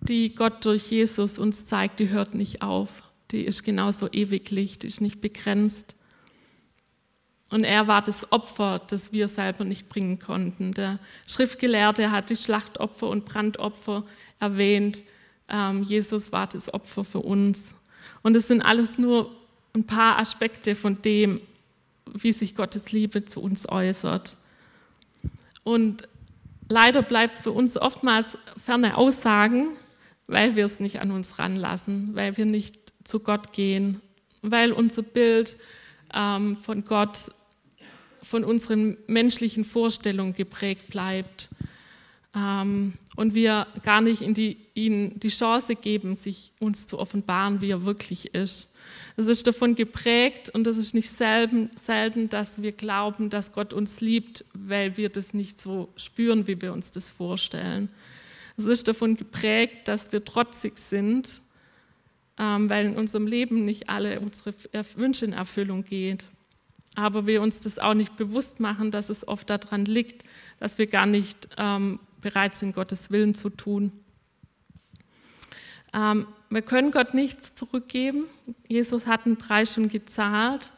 die 0.02 0.34
Gott 0.36 0.66
durch 0.66 0.90
Jesus 0.90 1.38
uns 1.38 1.66
zeigt, 1.66 2.00
die 2.00 2.10
hört 2.10 2.34
nicht 2.34 2.62
auf. 2.62 3.12
Die 3.32 3.44
ist 3.44 3.64
genauso 3.64 4.10
ewiglich, 4.12 4.80
die 4.80 4.88
ist 4.88 5.02
nicht 5.02 5.22
begrenzt. 5.22 5.96
Und 7.50 7.64
er 7.64 7.88
war 7.88 8.02
das 8.02 8.32
Opfer, 8.32 8.82
das 8.88 9.12
wir 9.12 9.28
selber 9.28 9.64
nicht 9.64 9.88
bringen 9.88 10.20
konnten. 10.20 10.72
Der 10.72 11.00
Schriftgelehrte 11.28 12.12
hat 12.12 12.32
die 12.32 12.36
Schlachtopfer 12.36 13.08
und 13.08 13.26
Brandopfer 13.26 14.06
erwähnt. 14.40 15.04
Ähm, 15.48 15.84
Jesus 15.84 16.32
war 16.32 16.48
das 16.48 16.74
Opfer 16.74 17.04
für 17.04 17.20
uns. 17.20 17.62
Und 18.24 18.36
es 18.36 18.48
sind 18.48 18.64
alles 18.64 18.98
nur 18.98 19.36
ein 19.74 19.86
paar 19.86 20.18
Aspekte 20.18 20.74
von 20.74 21.02
dem, 21.04 21.42
wie 22.12 22.34
sich 22.34 22.56
Gottes 22.56 22.92
Liebe 22.92 23.26
zu 23.26 23.42
uns 23.42 23.70
äußert. 23.70 24.38
Und 25.64 26.08
leider 26.70 27.02
bleibt 27.02 27.36
es 27.36 27.42
für 27.42 27.52
uns 27.52 27.78
oftmals 27.78 28.38
ferne 28.64 28.98
Aussagen, 28.98 29.70
weil 30.28 30.56
wir 30.56 30.66
es 30.66 30.80
nicht 30.80 31.00
an 31.00 31.12
uns 31.12 31.40
ranlassen, 31.40 32.16
weil 32.16 32.38
wir 32.38 32.46
nicht 32.46 32.94
zu 33.04 33.20
Gott 33.20 33.54
gehen, 33.54 34.02
weil 34.42 34.72
unser 34.72 35.02
Bild 35.04 35.58
ähm, 36.14 36.58
von 36.58 36.86
Gott 36.86 37.32
von 38.22 38.46
unseren 38.46 38.98
menschlichen 39.08 39.66
Vorstellungen 39.66 40.34
geprägt 40.34 40.88
bleibt 40.88 41.50
ähm, 42.36 42.94
und 43.16 43.36
wir 43.36 43.68
gar 43.84 44.02
nicht 44.02 44.22
die, 44.36 44.58
ihnen 44.74 45.20
die 45.20 45.30
Chance 45.30 45.76
geben, 45.76 46.16
sich 46.16 46.52
uns 46.60 46.88
zu 46.88 47.00
offenbaren, 47.00 47.62
wie 47.62 47.70
er 47.70 47.86
wirklich 47.86 48.34
ist. 48.34 48.72
Es 49.16 49.28
ist 49.28 49.46
davon 49.46 49.76
geprägt 49.76 50.50
und 50.50 50.66
es 50.66 50.78
ist 50.78 50.96
nicht 50.96 51.12
selten, 51.12 51.70
selten, 51.84 52.30
dass 52.30 52.62
wir 52.62 52.72
glauben, 52.72 53.30
dass 53.30 53.54
Gott 53.54 53.72
uns 53.72 54.02
liebt, 54.02 54.44
weil 54.54 54.98
wir 54.98 55.10
das 55.10 55.34
nicht 55.34 55.62
so 55.62 55.90
spüren, 55.96 56.48
wie 56.48 56.60
wir 56.62 56.74
uns 56.74 56.90
das 56.90 57.10
vorstellen. 57.10 57.90
Es 58.58 58.66
ist 58.66 58.88
davon 58.88 59.16
geprägt, 59.16 59.88
dass 59.88 60.12
wir 60.12 60.26
trotzig 60.26 60.80
sind, 60.80 61.42
ähm, 62.40 62.70
weil 62.70 62.88
in 62.88 62.96
unserem 62.96 63.28
Leben 63.28 63.66
nicht 63.66 63.90
alle 63.90 64.20
unsere 64.20 64.54
Wünsche 64.96 65.26
in 65.26 65.34
Erfüllung 65.34 65.84
gehen. 65.84 66.18
Aber 66.96 67.26
wir 67.26 67.42
uns 67.42 67.60
das 67.60 67.80
auch 67.80 67.96
nicht 67.96 68.16
bewusst 68.18 68.60
machen, 68.60 68.92
dass 68.92 69.10
es 69.10 69.28
oft 69.28 69.50
daran 69.50 69.86
liegt, 69.86 70.24
dass 70.60 70.78
wir 70.78 70.88
gar 70.88 71.06
nicht 71.06 71.50
ähm, 71.58 72.00
bereit 72.24 72.56
sind, 72.56 72.74
Gottes 72.74 73.12
Willen 73.12 73.36
zu 73.36 73.50
tun. 73.50 73.92
Ähm, 75.94 76.26
wir 76.50 76.62
können 76.62 76.92
Gott 76.92 77.14
nichts 77.14 77.54
zurückgeben. 77.54 78.26
Jesus 78.68 79.06
hat 79.06 79.26
einen 79.26 79.38
Preis 79.38 79.74
schon 79.74 79.90
gezahlt. 79.90 80.72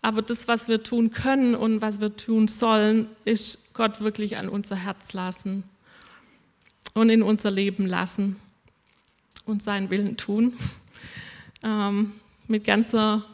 Aber 0.00 0.20
das, 0.20 0.48
was 0.48 0.68
wir 0.68 0.82
tun 0.82 1.10
können 1.10 1.54
und 1.54 1.80
was 1.80 2.00
wir 2.00 2.16
tun 2.16 2.48
sollen, 2.48 3.08
ist 3.24 3.72
Gott 3.72 4.00
wirklich 4.00 4.36
an 4.36 4.48
unser 4.48 4.76
Herz 4.76 5.12
lassen 5.12 5.62
und 6.94 7.08
in 7.08 7.22
unser 7.22 7.50
Leben 7.50 7.86
lassen 7.86 8.36
und 9.44 9.62
seinen 9.62 9.90
Willen 9.90 10.16
tun. 10.16 10.54
Ähm, 11.62 12.12
mit 12.48 12.64
ganzer, 12.64 13.24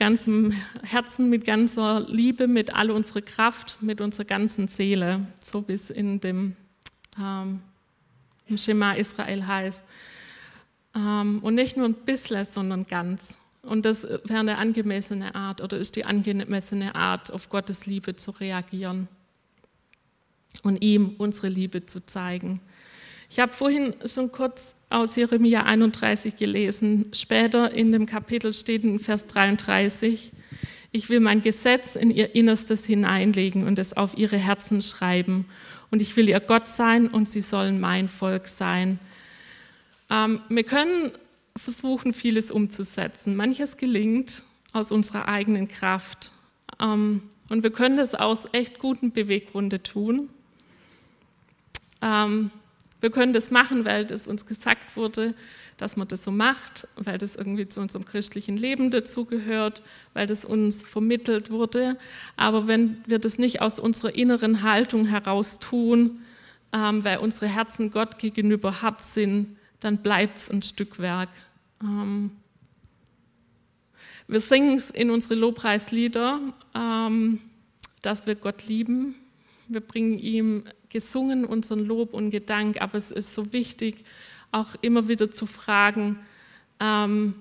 ganzem 0.00 0.52
Herzen, 0.82 1.28
mit 1.28 1.44
ganzer 1.44 2.00
Liebe, 2.08 2.48
mit 2.48 2.74
all 2.74 2.90
unserer 2.90 3.20
Kraft, 3.20 3.76
mit 3.82 4.00
unserer 4.00 4.24
ganzen 4.24 4.66
Seele, 4.66 5.26
so 5.44 5.68
wie 5.68 5.74
es 5.74 5.90
in 5.90 6.18
dem 6.20 6.56
ähm, 7.20 7.60
Schema 8.56 8.94
Israel 8.94 9.46
heißt. 9.46 9.84
Ähm, 10.96 11.40
und 11.42 11.54
nicht 11.54 11.76
nur 11.76 11.86
ein 11.86 11.94
bisschen, 11.94 12.46
sondern 12.46 12.86
ganz. 12.86 13.34
Und 13.62 13.84
das 13.84 14.04
wäre 14.04 14.40
eine 14.40 14.56
angemessene 14.56 15.34
Art 15.34 15.60
oder 15.60 15.76
ist 15.76 15.94
die 15.96 16.06
angemessene 16.06 16.94
Art, 16.94 17.30
auf 17.30 17.50
Gottes 17.50 17.84
Liebe 17.84 18.16
zu 18.16 18.30
reagieren 18.30 19.06
und 20.62 20.82
ihm 20.82 21.14
unsere 21.18 21.48
Liebe 21.48 21.84
zu 21.84 22.04
zeigen. 22.06 22.60
Ich 23.28 23.38
habe 23.38 23.52
vorhin 23.52 23.94
schon 24.06 24.32
kurz 24.32 24.74
aus 24.90 25.16
Jeremia 25.16 25.62
31 25.62 26.36
gelesen. 26.36 27.06
Später 27.14 27.72
in 27.72 27.92
dem 27.92 28.06
Kapitel 28.06 28.52
steht 28.52 28.84
in 28.84 28.98
Vers 28.98 29.26
33, 29.28 30.32
ich 30.92 31.08
will 31.08 31.20
mein 31.20 31.40
Gesetz 31.40 31.94
in 31.94 32.10
ihr 32.10 32.34
Innerstes 32.34 32.84
hineinlegen 32.84 33.66
und 33.66 33.78
es 33.78 33.96
auf 33.96 34.18
ihre 34.18 34.36
Herzen 34.36 34.82
schreiben. 34.82 35.46
Und 35.92 36.02
ich 36.02 36.16
will 36.16 36.28
ihr 36.28 36.40
Gott 36.40 36.66
sein 36.66 37.06
und 37.06 37.28
sie 37.28 37.40
sollen 37.40 37.78
mein 37.78 38.08
Volk 38.08 38.48
sein. 38.48 38.98
Ähm, 40.10 40.40
wir 40.48 40.64
können 40.64 41.12
versuchen, 41.56 42.12
vieles 42.12 42.50
umzusetzen. 42.50 43.36
Manches 43.36 43.76
gelingt 43.76 44.42
aus 44.72 44.90
unserer 44.90 45.28
eigenen 45.28 45.68
Kraft. 45.68 46.32
Ähm, 46.80 47.22
und 47.48 47.62
wir 47.62 47.70
können 47.70 47.96
das 47.96 48.14
aus 48.16 48.46
echt 48.52 48.80
guten 48.80 49.12
Beweggründen 49.12 49.82
tun. 49.82 50.28
Ähm, 52.02 52.50
wir 53.00 53.10
können 53.10 53.32
das 53.32 53.50
machen, 53.50 53.84
weil 53.84 54.04
das 54.04 54.26
uns 54.26 54.46
gesagt 54.46 54.96
wurde, 54.96 55.34
dass 55.76 55.96
man 55.96 56.06
das 56.08 56.24
so 56.24 56.30
macht, 56.30 56.86
weil 56.96 57.16
das 57.16 57.36
irgendwie 57.36 57.66
zu 57.66 57.80
unserem 57.80 58.04
christlichen 58.04 58.56
Leben 58.58 58.90
dazugehört, 58.90 59.82
weil 60.12 60.26
das 60.26 60.44
uns 60.44 60.82
vermittelt 60.82 61.50
wurde. 61.50 61.96
Aber 62.36 62.68
wenn 62.68 62.98
wir 63.06 63.18
das 63.18 63.38
nicht 63.38 63.62
aus 63.62 63.78
unserer 63.78 64.14
inneren 64.14 64.62
Haltung 64.62 65.06
heraus 65.06 65.58
tun, 65.58 66.20
ähm, 66.72 67.02
weil 67.02 67.18
unsere 67.18 67.48
Herzen 67.48 67.90
Gott 67.90 68.18
gegenüber 68.18 68.82
hart 68.82 69.02
sind, 69.02 69.56
dann 69.80 69.98
bleibt 69.98 70.38
es 70.38 70.50
ein 70.50 70.60
Stückwerk. 70.60 71.30
Ähm, 71.82 72.32
wir 74.28 74.40
singen 74.40 74.76
es 74.76 74.90
in 74.90 75.10
unsere 75.10 75.34
Lobpreislieder, 75.34 76.40
ähm, 76.74 77.40
dass 78.02 78.26
wir 78.26 78.34
Gott 78.34 78.68
lieben. 78.68 79.14
Wir 79.70 79.80
bringen 79.80 80.18
ihm 80.18 80.64
gesungen 80.88 81.44
unseren 81.44 81.84
Lob 81.84 82.12
und 82.12 82.30
Gedank, 82.30 82.80
aber 82.82 82.98
es 82.98 83.10
ist 83.10 83.34
so 83.34 83.52
wichtig, 83.52 84.04
auch 84.52 84.74
immer 84.80 85.08
wieder 85.08 85.30
zu 85.30 85.46
fragen, 85.46 86.18
ähm, 86.80 87.34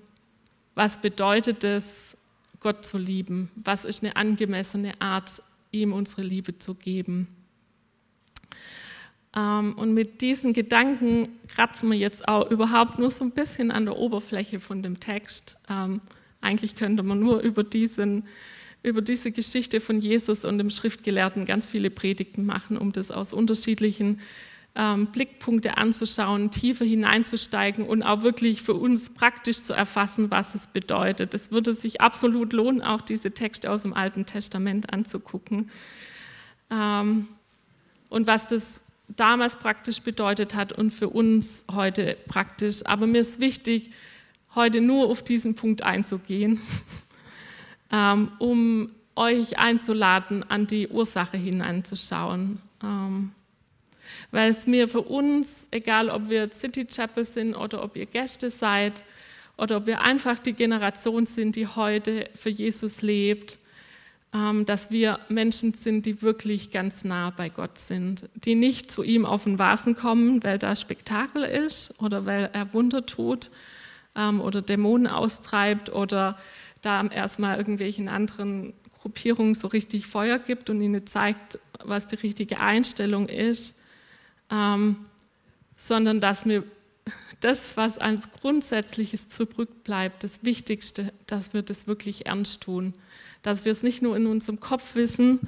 was 0.76 1.02
bedeutet 1.02 1.64
es, 1.64 2.16
Gott 2.60 2.86
zu 2.86 2.98
lieben? 2.98 3.50
Was 3.56 3.86
ist 3.86 4.04
eine 4.04 4.16
angemessene 4.16 5.00
Art, 5.02 5.42
ihm 5.72 5.94
unsere 5.94 6.22
Liebe 6.22 6.58
zu 6.58 6.76
geben? 6.76 7.28
Ähm, 9.36 9.74
und 9.78 9.94
mit 9.94 10.22
diesen 10.22 10.54
Gedanken 10.54 11.30
kratzen 11.48 11.92
wir 11.92 11.98
jetzt 11.98 12.28
auch 12.28 12.50
überhaupt 12.50 13.00
nur 13.00 13.12
so 13.12 13.24
ein 13.24 13.32
bisschen 13.32 13.72
an 13.72 13.86
der 13.86 13.98
Oberfläche 13.98 14.60
von 14.60 14.82
dem 14.82 15.00
Text. 15.00 15.58
Ähm, 15.70 16.02
eigentlich 16.42 16.76
könnte 16.76 17.04
man 17.04 17.20
nur 17.20 17.40
über, 17.42 17.64
diesen, 17.64 18.28
über 18.84 19.02
diese 19.02 19.32
Geschichte 19.32 19.82
von 19.82 20.00
Jesus 20.00 20.46
und 20.46 20.58
dem 20.58 20.70
Schriftgelehrten 20.70 21.46
ganz 21.46 21.66
viele 21.66 21.90
Predigten 21.90 22.46
machen, 22.46 22.78
um 22.78 22.92
das 22.92 23.12
aus 23.12 23.34
unterschiedlichen 23.34 24.20
ähm, 24.76 25.08
Blickpunkte 25.08 25.78
anzuschauen, 25.78 26.52
tiefer 26.52 26.86
hineinzusteigen 26.86 27.86
und 27.86 28.04
auch 28.04 28.22
wirklich 28.22 28.62
für 28.62 28.76
uns 28.76 29.10
praktisch 29.10 29.64
zu 29.64 29.74
erfassen, 29.74 30.32
was 30.32 30.56
es 30.56 30.68
bedeutet. 30.68 31.34
Es 31.34 31.52
würde 31.52 31.74
sich 31.74 32.02
absolut 32.02 32.54
lohnen, 32.54 32.82
auch 32.82 33.02
diese 33.02 33.32
Texte 33.32 33.70
aus 33.72 33.82
dem 33.82 33.94
Alten 33.94 34.26
Testament 34.26 34.94
anzugucken. 34.94 35.70
Ähm, 36.70 37.28
und 38.10 38.28
was 38.28 38.48
das 38.48 38.82
damals 39.08 39.56
praktisch 39.56 40.02
bedeutet 40.02 40.56
hat 40.56 40.72
und 40.72 40.92
für 40.92 41.10
uns 41.10 41.64
heute 41.72 42.16
praktisch. 42.28 42.86
Aber 42.86 43.08
mir 43.08 43.22
ist 43.22 43.42
wichtig, 43.42 43.92
heute 44.56 44.82
nur 44.82 45.08
auf 45.08 45.24
diesen 45.24 45.56
Punkt 45.56 45.84
einzugehen, 45.84 46.62
ähm, 47.92 48.32
um 48.40 48.92
euch 49.16 49.60
einzuladen, 49.60 50.44
an 50.50 50.68
die 50.68 50.88
Ursache 50.88 51.38
hineinzuschauen. 51.38 52.60
Ähm, 52.82 53.32
weil 54.32 54.52
es 54.52 54.66
mir 54.68 54.88
für 54.88 55.02
uns, 55.02 55.68
egal 55.72 56.10
ob 56.10 56.30
wir 56.30 56.52
City 56.52 56.86
Chapel 56.86 57.24
sind 57.24 57.56
oder 57.56 57.84
ob 57.84 57.96
ihr 57.96 58.06
Gäste 58.06 58.50
seid 58.50 59.04
oder 59.58 59.78
ob 59.78 59.88
wir 59.88 60.02
einfach 60.02 60.40
die 60.40 60.54
Generation 60.54 61.26
sind, 61.26 61.56
die 61.56 61.68
heute 61.68 62.30
für 62.36 62.50
Jesus 62.50 63.02
lebt, 63.02 63.60
ähm, 64.34 64.66
dass 64.66 64.92
wir 64.92 65.20
Menschen 65.28 65.74
sind, 65.74 66.06
die 66.06 66.22
wirklich 66.22 66.72
ganz 66.72 67.04
nah 67.04 67.32
bei 67.32 67.50
Gott 67.50 67.78
sind, 67.78 68.30
die 68.36 68.56
nicht 68.56 68.92
zu 68.92 69.04
ihm 69.04 69.26
auf 69.26 69.44
den 69.44 69.58
Vasen 69.58 69.96
kommen, 69.96 70.44
weil 70.44 70.60
da 70.60 70.76
Spektakel 70.76 71.44
ist 71.44 71.96
oder 72.02 72.26
weil 72.26 72.50
er 72.54 72.74
Wunder 72.74 73.06
tut 73.06 73.50
ähm, 74.16 74.40
oder 74.40 74.62
Dämonen 74.62 75.08
austreibt 75.08 75.92
oder 75.92 76.38
da 76.82 77.06
erstmal 77.08 77.58
irgendwelchen 77.58 78.08
anderen 78.08 78.74
Gruppierungen 79.02 79.54
so 79.54 79.68
richtig 79.68 80.08
Feuer 80.08 80.40
gibt 80.40 80.70
und 80.70 80.82
ihnen 80.82 81.06
zeigt, 81.08 81.60
was 81.84 82.08
die 82.08 82.16
richtige 82.16 82.60
Einstellung 82.60 83.28
ist, 83.28 83.76
ähm, 84.52 85.06
sondern 85.78 86.20
dass 86.20 86.46
wir 86.46 86.64
das, 87.40 87.78
was 87.78 87.98
als 87.98 88.32
Grundsätzliches 88.32 89.30
zurückbleibt, 89.30 90.24
das 90.24 90.44
Wichtigste, 90.44 91.14
dass 91.26 91.54
wir 91.54 91.62
das 91.62 91.88
wirklich 91.88 92.26
ernst 92.26 92.62
tun. 92.62 92.94
Dass 93.42 93.64
wir 93.64 93.72
es 93.72 93.84
nicht 93.84 94.02
nur 94.02 94.18
in 94.18 94.28
unserem 94.28 94.60
Kopf 94.60 94.96
wissen 94.96 95.40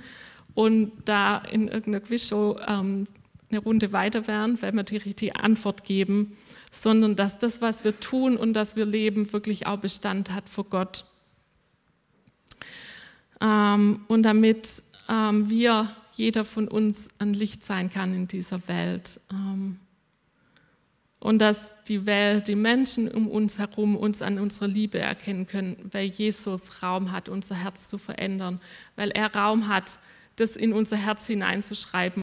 und 0.53 0.93
da 1.05 1.37
in 1.37 1.67
irgendeiner 1.67 1.99
Quizshow 1.99 2.57
ähm, 2.65 3.07
eine 3.49 3.59
Runde 3.59 3.91
weiter 3.91 4.27
wären, 4.27 4.61
weil 4.61 4.71
wir 4.71 4.83
die 4.83 4.97
richtige 4.97 5.35
Antwort 5.35 5.83
geben, 5.83 6.37
sondern 6.71 7.17
dass 7.17 7.37
das, 7.37 7.61
was 7.61 7.83
wir 7.83 7.99
tun 7.99 8.37
und 8.37 8.53
dass 8.53 8.77
wir 8.77 8.85
leben, 8.85 9.33
wirklich 9.33 9.67
auch 9.67 9.79
Bestand 9.79 10.31
hat 10.31 10.47
vor 10.47 10.65
Gott. 10.65 11.03
Ähm, 13.41 14.01
und 14.07 14.23
damit 14.23 14.83
ähm, 15.09 15.49
wir 15.49 15.89
jeder 16.13 16.45
von 16.45 16.67
uns 16.67 17.07
ein 17.19 17.33
Licht 17.33 17.63
sein 17.63 17.89
kann 17.89 18.13
in 18.13 18.27
dieser 18.27 18.67
Welt. 18.67 19.19
Ähm, 19.31 19.79
und 21.19 21.39
dass 21.39 21.73
die 21.87 22.05
Welt, 22.07 22.47
die 22.47 22.55
Menschen 22.55 23.07
um 23.07 23.27
uns 23.27 23.59
herum 23.59 23.95
uns 23.95 24.23
an 24.23 24.39
unserer 24.39 24.67
Liebe 24.67 24.99
erkennen 24.99 25.45
können, 25.45 25.77
weil 25.91 26.07
Jesus 26.07 26.81
Raum 26.81 27.11
hat, 27.11 27.29
unser 27.29 27.55
Herz 27.55 27.87
zu 27.87 27.99
verändern, 27.99 28.59
weil 28.95 29.11
er 29.11 29.33
Raum 29.33 29.67
hat, 29.67 29.99
das 30.35 30.55
in 30.55 30.73
unser 30.73 30.97
Herz 30.97 31.27
hineinzuschreiben 31.27 32.19